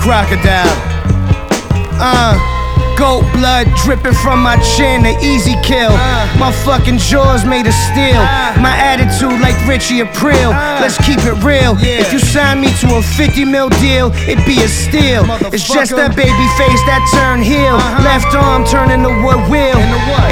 [0.00, 0.76] Crocodile.
[2.00, 2.47] Uh.
[2.98, 5.94] Goat blood dripping from my chin, an easy kill.
[5.94, 6.26] Uh.
[6.34, 8.18] My fucking jaws made of steel.
[8.18, 8.58] Uh.
[8.58, 10.50] My attitude like Richie Aprile.
[10.50, 10.82] Uh.
[10.82, 11.78] Let's keep it real.
[11.78, 15.22] If you sign me to a 50 mil deal, it'd be a steal.
[15.54, 17.78] It's just that baby face that turn heel.
[17.78, 18.02] Uh-huh.
[18.02, 19.78] Left arm turning to what will.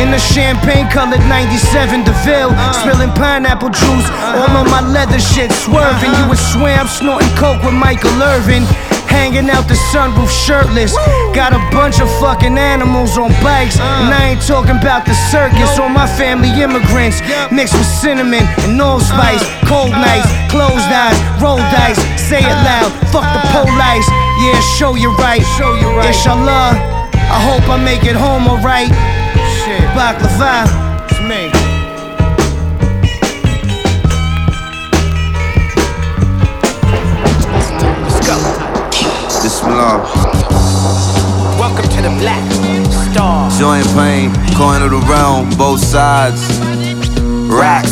[0.03, 2.51] In the champagne colored 97 DeVille.
[2.83, 4.43] Spilling pineapple juice uh-huh.
[4.43, 5.55] all on my leather shit.
[5.55, 6.11] Swerving.
[6.11, 6.19] Uh-huh.
[6.19, 8.67] You would swear I'm snorting coke with Michael Irvin.
[9.09, 10.95] Hanging out the sunroof shirtless.
[11.35, 13.79] Got a bunch of fucking animals on bikes.
[13.79, 14.07] Uh.
[14.07, 17.21] And I ain't talking about the circus or my family immigrants.
[17.51, 19.43] Mixed with cinnamon and allspice.
[19.43, 19.69] Uh.
[19.69, 20.05] Cold uh.
[20.05, 21.99] nights, closed eyes, roll dice.
[22.21, 24.09] Say it loud, fuck the police.
[24.43, 25.43] Yeah, show you right.
[25.57, 26.09] show you right.
[26.09, 26.77] Inshallah,
[27.15, 28.93] I hope I make it home alright.
[29.65, 30.69] Shit, Baklava,
[39.67, 39.99] Bismillah.
[41.59, 42.53] Welcome to the Black
[43.11, 43.51] Star.
[43.59, 46.41] Joint pain, coin of the realm, both sides.
[47.51, 47.91] Racks.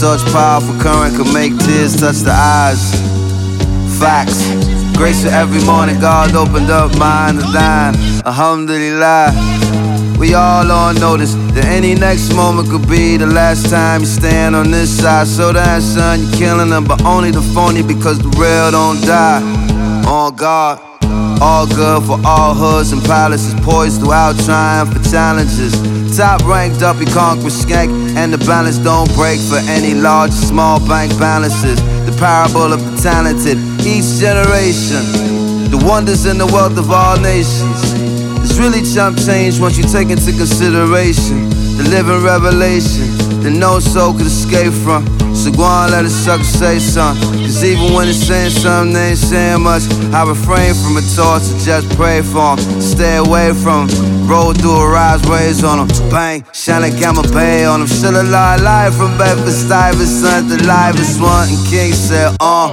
[0.00, 2.90] Such powerful current can make tears touch the eyes.
[4.00, 4.50] Facts.
[4.96, 7.94] Grace for every morning, God opened up mine to thine.
[8.26, 9.30] Alhamdulillah.
[10.18, 14.56] We all on notice that any next moment could be the last time you stand
[14.56, 15.28] on this side.
[15.28, 19.63] So that son, you're killing them, but only the phony because the real don't die.
[20.06, 20.80] On God.
[21.40, 25.72] All good for all hoods and palaces, poised throughout triumph for challenges.
[26.16, 30.46] Top ranked up, you conquer skank, and the balance don't break for any large or
[30.46, 31.76] small bank balances.
[32.06, 35.02] The parable of the talented, each generation.
[35.70, 37.80] The wonders and the wealth of all nations.
[38.44, 43.10] It's really chump change once you take into consideration the living revelation
[43.42, 45.02] that no soul could escape from.
[45.34, 47.33] So go on, let a sucker say something.
[47.44, 49.84] Cause even when it's saying something, they ain't saying much.
[50.12, 52.58] I refrain from a talk, so just pray for 'em.
[52.80, 54.26] Stay away from 'em.
[54.26, 55.88] Roll through a rise, raise on 'em.
[56.10, 57.86] Bang, shine like I'm a bay on 'em.
[57.86, 61.48] Still alive, live from Bedford Stuyvesant, the livest one.
[61.52, 62.70] And King said, uh.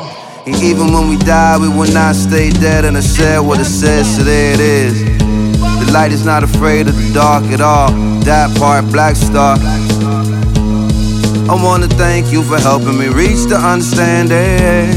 [0.48, 2.86] And even when we die, we will not stay dead.
[2.86, 4.94] And I said what it said, so there it is.
[5.82, 7.92] The light is not afraid of the dark at all.
[8.24, 9.58] That part, Black Star.
[11.52, 14.96] I wanna thank you for helping me reach the understanding.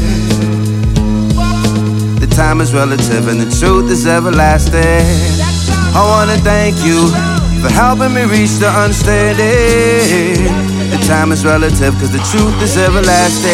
[2.17, 5.03] The time is relative and the truth is everlasting.
[5.93, 7.09] I wanna thank you
[7.61, 10.45] for helping me reach the understanding.
[10.91, 13.51] The time is relative cause the truth is everlasting.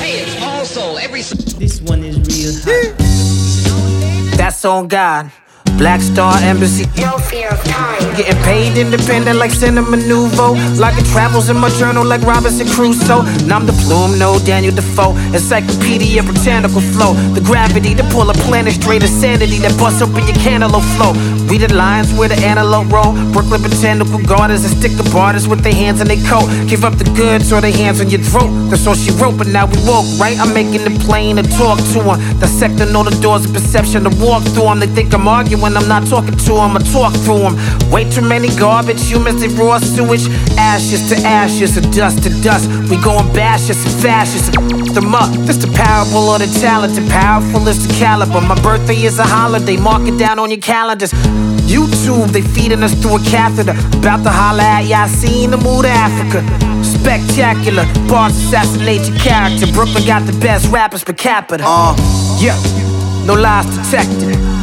[0.00, 1.20] Hey, it's also every.
[1.20, 2.96] This one is real hot.
[4.38, 5.30] That's on God.
[5.80, 6.84] Black Star Embassy.
[7.00, 8.00] No fear of time.
[8.14, 10.52] getting paid independent like Cinema Nouveau.
[10.76, 13.22] Like it travels in my journal like Robinson Crusoe.
[13.48, 15.16] Now I'm the plume, no Daniel Defoe.
[15.32, 17.14] Encyclopedia, botanical flow.
[17.32, 21.16] The gravity to pull a planet straight insanity that busts open your cantaloupe flow.
[21.48, 23.16] We the lions where the antelope roll.
[23.32, 26.46] Brooklyn botanical gardens and stick of artists with their hands in their coat.
[26.68, 28.52] Give up the goods or their hands on your throat.
[28.68, 30.38] That's all she wrote, but now we walk, right?
[30.38, 32.20] I'm making it plain to talk to them.
[32.38, 34.78] Dissecting all the doors of perception to walk through them.
[34.80, 37.56] They think I'm arguing, I'm not talking to them, I talk through them.
[37.90, 40.26] Way too many garbage humans, they raw sewage.
[40.58, 42.68] Ashes to ashes, and dust to dust.
[42.90, 44.50] We going bashes and fascists,
[44.94, 45.30] them up.
[45.46, 48.40] This the parable of the talented, powerful is the caliber.
[48.40, 51.12] My birthday is a holiday, mark it down on your calendars.
[51.70, 53.76] YouTube, they feeding us through a catheter.
[53.98, 56.42] About to holla at ya, I seen the mood of Africa.
[56.84, 59.66] Spectacular, bars assassinate your character.
[59.72, 61.64] Brooklyn got the best rappers per capita.
[61.64, 61.94] Uh,
[62.40, 62.58] yeah,
[63.24, 64.59] no lies detected.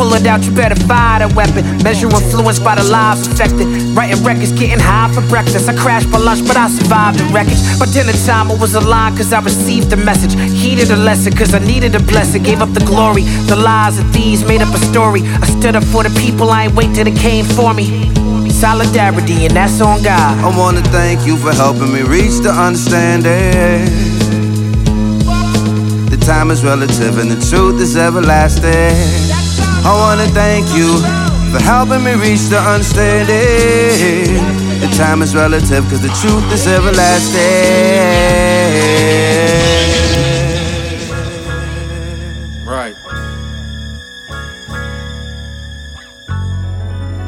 [0.00, 1.60] Pull it out, you better fire the weapon.
[1.84, 3.66] Measure influence by the lives affected.
[3.92, 5.68] Writing records, getting high for breakfast.
[5.68, 7.60] I crashed for lunch, but I survived the wreckage.
[7.78, 10.32] By dinner time, I was alive cause I received the message.
[10.56, 12.42] Heeded a lesson cause I needed a blessing.
[12.42, 13.24] Gave up the glory.
[13.44, 15.20] The lies of thieves made up a story.
[15.20, 18.08] I stood up for the people, I ain't wait till they came for me.
[18.48, 20.32] Solidarity, and that's on God.
[20.40, 23.84] I wanna thank you for helping me reach the understanding.
[26.08, 29.49] The time is relative and the truth is everlasting.
[29.82, 31.00] I wanna thank you
[31.50, 34.36] for helping me reach the understanding.
[34.80, 37.40] The time is relative cause the truth is everlasting.
[42.66, 42.94] Right.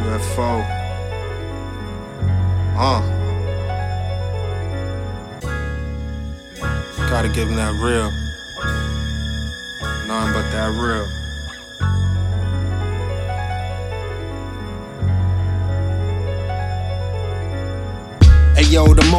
[0.05, 0.63] UFO.
[2.77, 3.01] Uh.
[7.09, 8.11] Gotta give him that real.
[10.07, 11.22] Nothing but that real.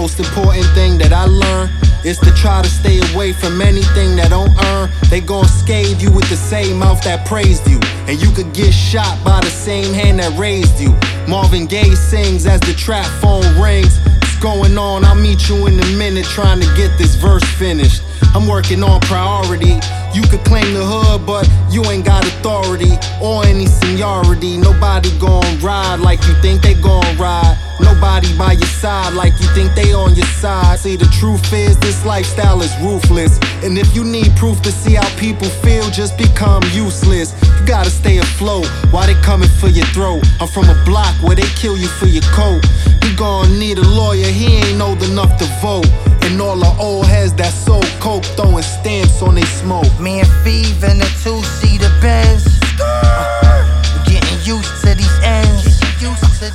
[0.03, 1.71] Most important thing that I learned
[2.03, 4.89] is to try to stay away from anything that don't earn.
[5.09, 7.79] They gon' scathe you with the same mouth that praised you.
[8.11, 10.91] And you could get shot by the same hand that raised you.
[11.25, 13.97] Marvin Gaye sings as the trap phone rings.
[14.19, 15.05] What's going on?
[15.05, 18.03] I'll meet you in a minute trying to get this verse finished.
[18.35, 19.79] I'm working on priority.
[20.13, 24.57] You could claim the hood, but you ain't got authority or any seniority.
[24.57, 27.57] Nobody gon' ride like you think they gon' ride.
[27.79, 30.79] Nobody by your side like you think they on your side.
[30.79, 33.39] See, the truth is, this lifestyle is ruthless.
[33.63, 37.33] And if you need proof to see how people feel, just become useless.
[37.59, 40.23] You gotta stay afloat while they coming for your throat.
[40.39, 42.61] I'm from a block where they kill you for your coat.
[43.03, 45.89] You gon' need a lawyer, he ain't old enough to vote.
[46.25, 49.91] And all the old heads that sold coke throwing stamps on they smoke.
[49.99, 52.47] Me and Feeve in the two-seater Benz.
[52.79, 55.83] Uh, getting used to these ends.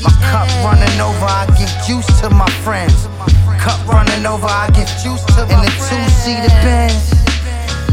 [0.03, 3.09] My cup running over, I give juice to my friends.
[3.61, 7.13] Cup running over, I give juice to my In the two-seater Benz.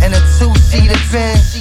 [0.04, 1.56] In the two-seater Benz.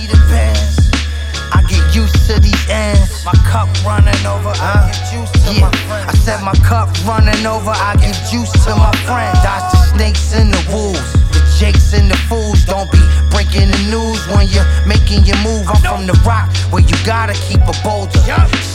[1.52, 3.24] I get used to these ends.
[3.24, 5.60] My cup running over, I give juice to yeah.
[5.60, 6.06] my friends.
[6.08, 9.38] I said my cup running over, I give juice to my friends.
[14.32, 15.66] When you're making your move.
[15.68, 18.18] I'm from the rock where you gotta keep a boulder.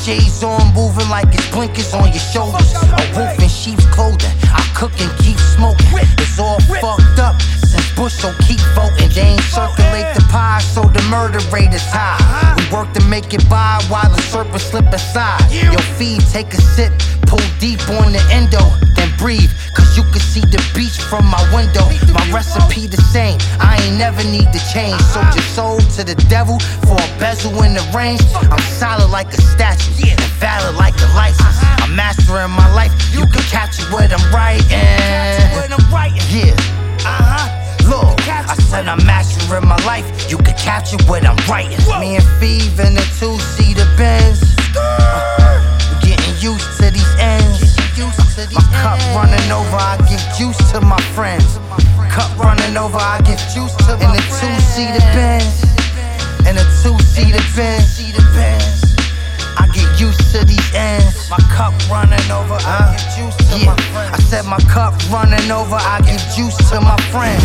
[0.03, 2.73] Shades on, moving like it's blinkers on your shoulders.
[2.75, 4.33] A wolf in sheep's clothing.
[4.53, 5.87] I cook and keep smoking.
[6.17, 9.09] It's all fucked up since Bush don't keep voting.
[9.13, 12.19] They ain't circulate the pie, so the murder rate is high.
[12.57, 15.41] We work to make it by while the serpent slip aside.
[15.51, 16.93] Your feed, take a sip,
[17.27, 18.61] pull deep on the endo,
[18.95, 19.51] then breathe.
[19.99, 21.83] You can see the beach from my window.
[22.15, 23.37] My recipe the same.
[23.59, 24.95] I ain't never need to change.
[25.11, 28.23] Sold your soul to the devil for a bezel in the range.
[28.33, 31.59] I'm solid like a statue, and valid like a license.
[31.83, 32.95] I'm mastering my life.
[33.11, 34.71] You can catch it when I'm writing.
[34.71, 35.67] Yeah.
[37.83, 40.31] Look, I said I'm mastering my life.
[40.31, 41.75] You can capture what I'm writing.
[41.99, 44.39] Me and Feeve in the two-seater Benz.
[44.77, 45.59] Uh,
[45.99, 47.68] getting used to these ends.
[48.39, 51.59] My cup running over, I give juice to my friends.
[52.07, 55.63] Cup running over, I give juice to my In the two-seater Benz.
[56.47, 57.99] In the two-seater Benz.
[59.57, 61.29] I get used to these ends.
[61.29, 64.13] My cup running over, I give juice to my friends.
[64.13, 67.43] I said my cup running over, I give juice to my friends.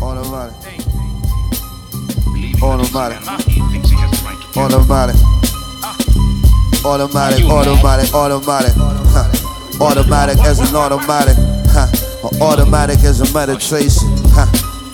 [0.00, 0.56] Automatic.
[2.62, 3.18] Automatic.
[4.56, 5.41] Automatic.
[6.84, 8.72] Automatic, automatic, automatic.
[8.76, 9.30] Huh.
[9.80, 11.36] Automatic as an automatic.
[11.70, 11.86] Huh.
[12.40, 14.10] Automatic as a meditation.
[14.34, 14.50] Huh.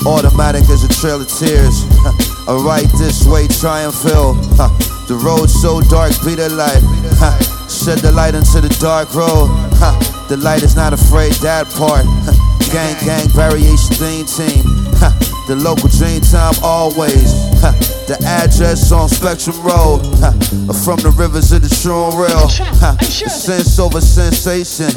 [0.07, 1.85] Automatic as a trail of tears.
[2.05, 2.13] Huh.
[2.47, 4.35] I right this way, try and feel.
[4.61, 4.69] Huh.
[5.09, 6.83] The road so dark, be the light.
[7.17, 7.33] Huh.
[7.69, 9.49] Shed the light into the dark road.
[9.81, 9.99] Huh.
[10.29, 12.05] The light is not afraid, that part.
[12.05, 12.37] Huh.
[12.71, 14.63] Gang, gang, variation theme team.
[15.01, 15.28] Huh.
[15.49, 17.33] The local dream time always.
[17.65, 17.73] Huh.
[18.05, 20.05] The address on Spectrum Road.
[20.21, 20.37] Huh.
[20.85, 22.53] From the rivers of the true and real.
[22.77, 23.01] Huh.
[23.01, 24.93] Sense over sensation.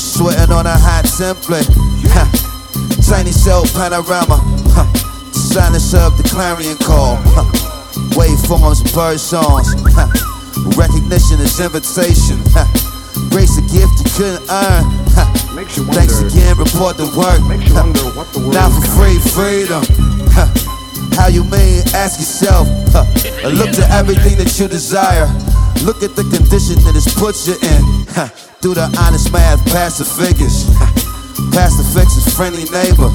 [0.00, 1.68] Sweating on a hot template.
[3.04, 4.40] Tiny cell panorama.
[5.36, 7.20] Silence of the clarion call.
[8.16, 9.76] Waveforms, bird songs.
[10.72, 12.40] Recognition is invitation.
[13.30, 14.84] Grace a gift you couldn't earn.
[15.14, 15.26] Huh.
[15.94, 17.40] Thanks again, report the work.
[17.70, 17.86] Huh.
[18.52, 19.82] Now for free freedom.
[21.16, 21.82] How you mean?
[21.94, 22.66] Ask yourself.
[23.44, 25.26] Look to everything that you desire.
[25.84, 27.82] Look at the condition that it's put you in.
[28.60, 30.68] Do the honest math, pass the figures.
[31.52, 33.08] Pass the fixes, friendly neighbor.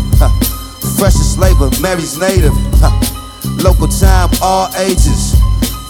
[0.97, 2.53] Freshest labor, Mary's native.
[3.61, 5.36] Local time, all ages.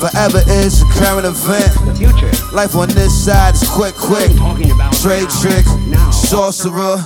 [0.05, 1.73] Forever is a current event.
[1.81, 2.29] The future.
[2.55, 4.29] Life on this side is quick, quick.
[5.01, 5.65] Trade trick,
[6.13, 7.01] sorcerer,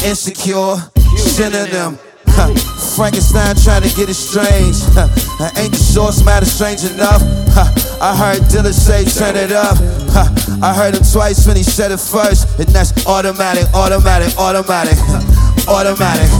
[0.00, 0.80] insecure,
[1.18, 1.98] synonym.
[2.24, 2.48] Huh.
[2.96, 4.80] Frankenstein trying to get it strange.
[4.96, 5.12] Huh.
[5.60, 7.20] Ain't the source matter strange enough?
[7.52, 7.68] Huh.
[8.00, 9.76] I heard Dilla say turn it up.
[10.16, 10.32] Huh.
[10.62, 15.20] I heard him twice when he said it first, and that's automatic, automatic, automatic, huh.
[15.68, 16.30] automatic,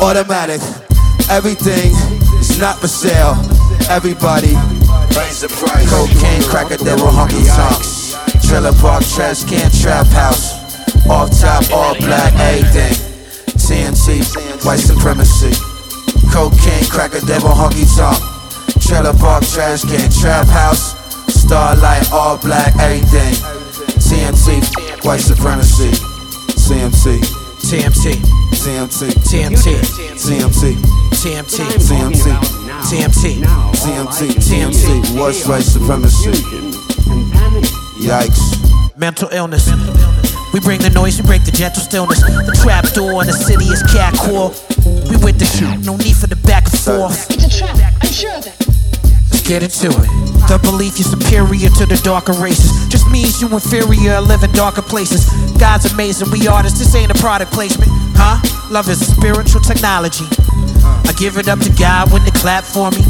[0.00, 0.60] automatic.
[1.28, 1.90] Everything
[2.38, 3.34] is not for sale.
[3.90, 4.54] Everybody
[5.16, 5.88] raise the price.
[5.88, 8.14] Cocaine, cracker, devil, honky tonks.
[8.46, 10.58] Trailer park, trash can, trap house.
[11.06, 12.92] Off top, all black, everything.
[13.56, 14.22] TNT,
[14.64, 15.54] white supremacy.
[16.32, 18.18] Cocaine, cracker, devil, honky tonk.
[18.82, 20.98] Trailer park, trash can, trap house.
[21.32, 23.34] Starlight, all black, everything.
[23.98, 25.90] TNT, white supremacy.
[26.58, 27.20] CMC.
[27.66, 28.14] TMT.
[28.60, 29.10] CMT.
[29.26, 29.74] TMT.
[30.18, 30.74] CMT.
[31.12, 31.60] TMT.
[31.78, 32.22] CMT.
[32.22, 32.59] TMT.
[32.82, 33.42] CMT.
[33.74, 34.28] TMT.
[34.40, 35.18] TMT.
[35.18, 36.30] What's white supremacy?
[38.00, 38.98] Yikes.
[38.98, 39.68] Mental illness.
[40.52, 42.20] We bring the noise, we break the gentle stillness.
[42.22, 44.50] The trap door in the city is cat core.
[45.08, 47.30] We with the shoot, no need for the back and forth.
[47.30, 48.79] It's a trap, I'm sure of that.
[49.50, 50.06] Get into it.
[50.46, 54.52] The belief you're superior to the darker races just means you inferior and live in
[54.54, 55.26] darker places.
[55.58, 58.38] God's amazing, we artists, this ain't a product placement, huh?
[58.70, 60.22] Love is a spiritual technology.
[61.02, 63.02] I give it up to God when they clap for me.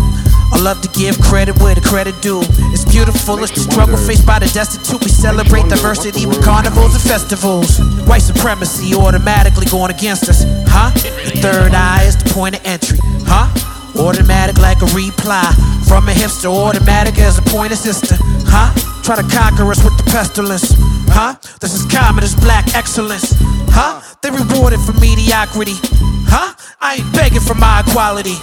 [0.48, 2.40] I love to give credit where the credit due.
[2.72, 5.04] It's beautiful, it's the struggle faced by the destitute.
[5.04, 7.76] We celebrate diversity with carnivals and festivals.
[8.08, 10.88] White supremacy automatically going against us, huh?
[10.88, 12.96] The third eye is the point of entry,
[13.28, 13.52] huh?
[13.98, 15.52] Automatic like a reply.
[15.86, 18.14] From a hipster, automatic as a pointer sister,
[18.46, 18.70] huh?
[19.02, 20.74] Try to conquer us with the pestilence,
[21.08, 21.34] huh?
[21.60, 23.34] This is common as black excellence,
[23.70, 24.00] huh?
[24.22, 25.74] They rewarded for mediocrity,
[26.30, 26.54] huh?
[26.80, 28.36] I ain't begging for my equality,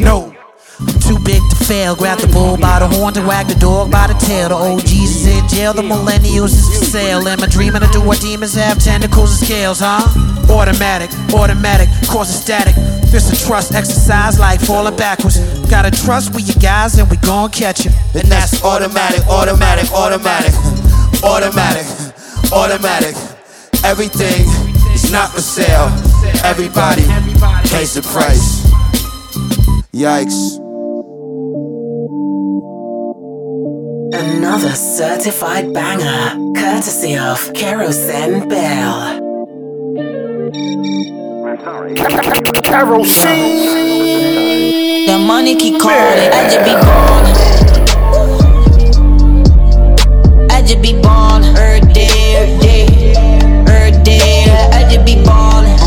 [0.00, 0.34] no.
[0.78, 1.94] Too big to fail.
[1.94, 4.48] Grab the bull by the horn to wag the dog by the tail.
[4.48, 7.28] The OGs is in jail, the millennials is for sale.
[7.28, 10.02] Am I dreaming of do what demons have tentacles and scales, huh?
[10.50, 12.74] Automatic, automatic, cause static.
[13.12, 15.38] This a trust exercise like falling backwards.
[15.70, 17.92] Gotta trust we your guys and we gon' catch you.
[18.14, 20.54] And that's automatic, automatic, automatic,
[21.22, 21.86] automatic,
[22.52, 23.14] automatic.
[23.84, 24.42] Everything
[24.92, 25.86] is not for sale.
[26.42, 27.02] Everybody
[27.70, 28.64] pays the price.
[29.94, 30.58] Yikes.
[34.12, 39.20] Another certified banger, courtesy of Kerosene Bell.
[42.64, 43.86] Kerosene.
[45.06, 47.36] The money keep calling, I just be ballin'.
[50.50, 52.86] I just be ballin', every day, every day,
[53.68, 54.50] every day.
[54.72, 55.83] I just be ballin'.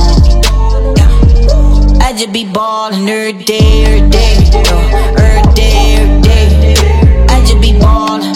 [2.17, 6.75] I just be ballin' every day, every day, uh, every day, every day.
[7.29, 8.33] I just be ballin'.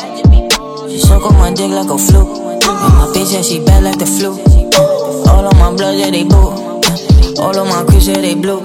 [0.87, 2.61] She suck on my dick like a fluke.
[2.61, 4.37] And my bitch, yeah, she bad like the flu.
[4.37, 6.37] Uh, all of my blood, yeah, they boo.
[6.37, 8.61] Uh, all of my crews, yeah, they blue.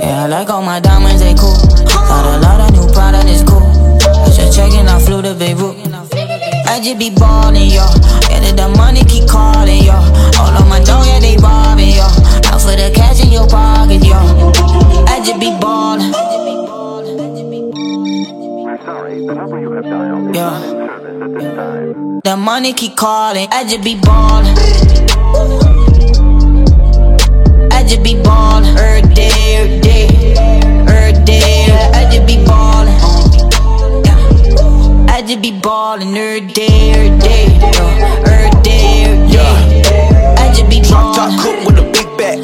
[0.00, 1.54] Yeah, I like all my diamonds, they cool.
[1.86, 3.62] Got a lot of new product, it's cool.
[4.34, 6.15] Just checking, I flew to Beirut.
[6.68, 7.86] I just be ballin', yo.
[8.28, 9.94] Get it, the money keep calling, yo.
[10.38, 12.04] All of my dough, yeah, they robbing, yo.
[12.50, 14.18] Out for the cash in your pocket, yo.
[15.06, 16.12] I just be ballin'.
[20.34, 20.60] Yeah.
[22.24, 24.56] The money keep calling, I just be ballin'.
[27.72, 30.34] I just be ballin', every day, every day,
[30.88, 31.66] every day.
[31.94, 33.35] I just be ballin'.
[35.16, 40.34] I just be ballin' every day, every day, every day, every day.
[40.36, 42.36] I just be Drop top cook with a big back.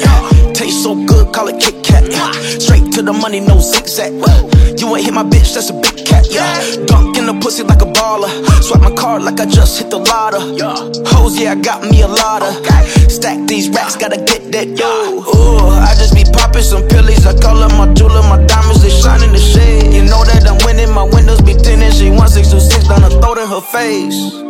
[0.55, 2.03] Taste so good, call it Kit Kat.
[2.09, 2.31] Yeah.
[2.57, 4.13] Straight to the money, no zigzag.
[4.79, 6.27] You ain't hit my bitch, that's a big cat.
[6.29, 6.85] Yeah.
[6.85, 8.29] Dunk in the pussy like a baller.
[8.61, 10.39] Swipe my card like I just hit the lotto.
[11.07, 12.51] Hoes, yeah, I got me a lotta.
[13.09, 15.21] Stack these racks, gotta get that yo.
[15.21, 17.25] Ooh, I just be popping some pillies.
[17.25, 19.93] I call them my jeweler, my diamonds, they shine in the shade.
[19.93, 21.93] You know that I'm winning, my windows be tinted.
[21.93, 24.43] She 1626 down the throat in her face.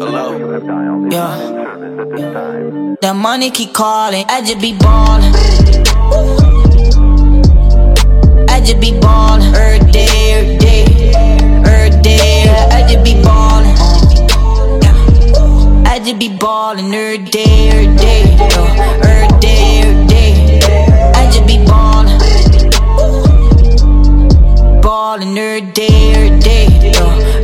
[0.00, 0.36] Hello.
[1.10, 1.36] Yeah.
[3.00, 5.32] The money keep calling, I just be ballin'.
[8.64, 9.54] I just be ballin'.
[9.54, 11.12] Every day, every day,
[11.66, 12.48] every day.
[12.72, 13.76] I just be ballin'.
[15.86, 18.22] I just be ballin' every day, every day,
[19.02, 20.32] every day, every day.
[21.14, 22.18] I just be ballin',
[24.80, 26.66] ballin' every day, every day,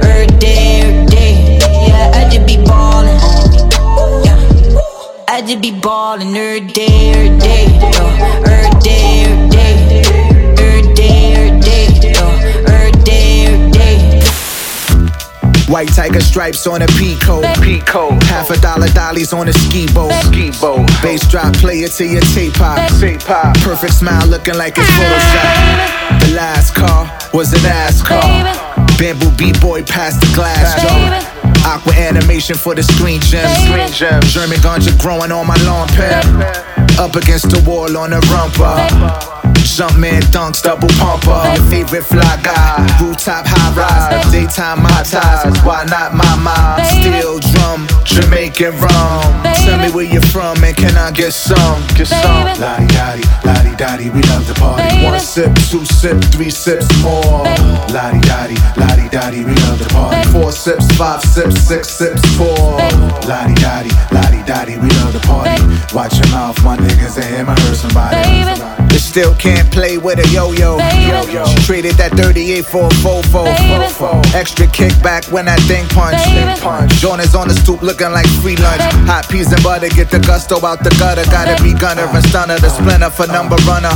[0.00, 1.58] every day, every day.
[1.86, 3.20] Yeah, I just be ballin'.
[5.28, 7.66] I just be ballin' every day, every day,
[8.46, 9.24] every day,
[15.70, 17.44] White tiger stripes on a peacoat.
[17.62, 18.20] Peacoat.
[18.24, 20.12] Half a dollar dollies on a ski boat.
[20.24, 20.84] Ski boat.
[21.00, 22.90] Bass drop, play it to your tape pop.
[22.98, 23.56] Tape pop.
[23.58, 26.26] Perfect smile looking like it's Photoshop.
[26.26, 28.20] The last car was an ass car.
[28.98, 31.40] Bamboo B-boy past the glass jar.
[31.64, 33.56] Aqua animation for the screen gems.
[33.62, 34.34] Screen gems.
[34.34, 36.26] German ganja growing on my lawn pad.
[36.98, 39.39] Up against the wall on a rumper.
[39.80, 41.40] Jumpman dunks, double pumper.
[41.56, 42.84] Your favorite fly guy.
[43.00, 44.30] Rooftop high rise.
[44.30, 45.56] Daytime my ties.
[45.64, 46.84] Why not my mind?
[46.86, 49.42] Steel drum, Jamaican rum.
[49.64, 51.80] Tell me where you're from and can I get some?
[51.96, 52.44] Get some.
[52.60, 55.04] Lottie dottie, lottie dottie, we love the party.
[55.04, 57.48] One sip, two sip, three sips more.
[57.88, 60.28] Lottie dottie, lottie dottie, we love the party.
[60.28, 62.76] Four sips, five sips, six sips, four.
[63.24, 65.56] Lottie dottie, lottie dottie, we love the party.
[65.94, 68.20] Watch your mouth, my niggas ain't hear my heard somebody.
[68.90, 70.76] They still can't play with a yo-yo.
[70.76, 71.44] Yo-yo.
[71.46, 73.48] She traded that 38 for a fofo.
[74.34, 76.20] Extra kickback when that thing punch.
[76.60, 76.92] punch.
[77.00, 78.82] Jonas on the stoop looking like free lunch.
[79.08, 81.24] Hot peas and butter, get the gusto out the gutter.
[81.32, 83.90] Gotta be gunner and stunner, the splinter for number runner.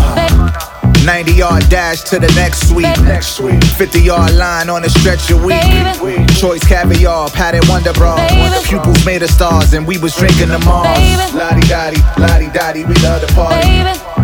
[1.04, 2.88] 90 yard dash to the next sweep.
[3.04, 3.62] Next sweep.
[3.76, 5.60] 50 yard line on a stretch of week.
[6.40, 8.16] Choice caviar, padded Wonder Bra.
[8.64, 11.34] Pupils made of stars, and we was drinking the Mars.
[11.34, 14.23] Lottie dottie, lottie dottie, we love the party.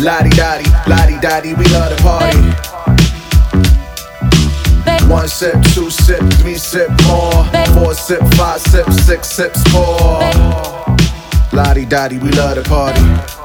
[0.00, 2.38] Lottie dottie, lottie dottie, we love the party.
[5.06, 7.44] One sip, two sip, three sip more.
[7.74, 10.20] Four sip, five sip, six sips more.
[11.52, 13.39] Lottie dottie, we love the party.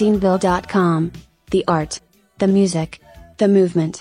[0.00, 1.12] KerosineBill.com.
[1.50, 2.00] The art,
[2.38, 3.00] the music,
[3.36, 3.99] the movement.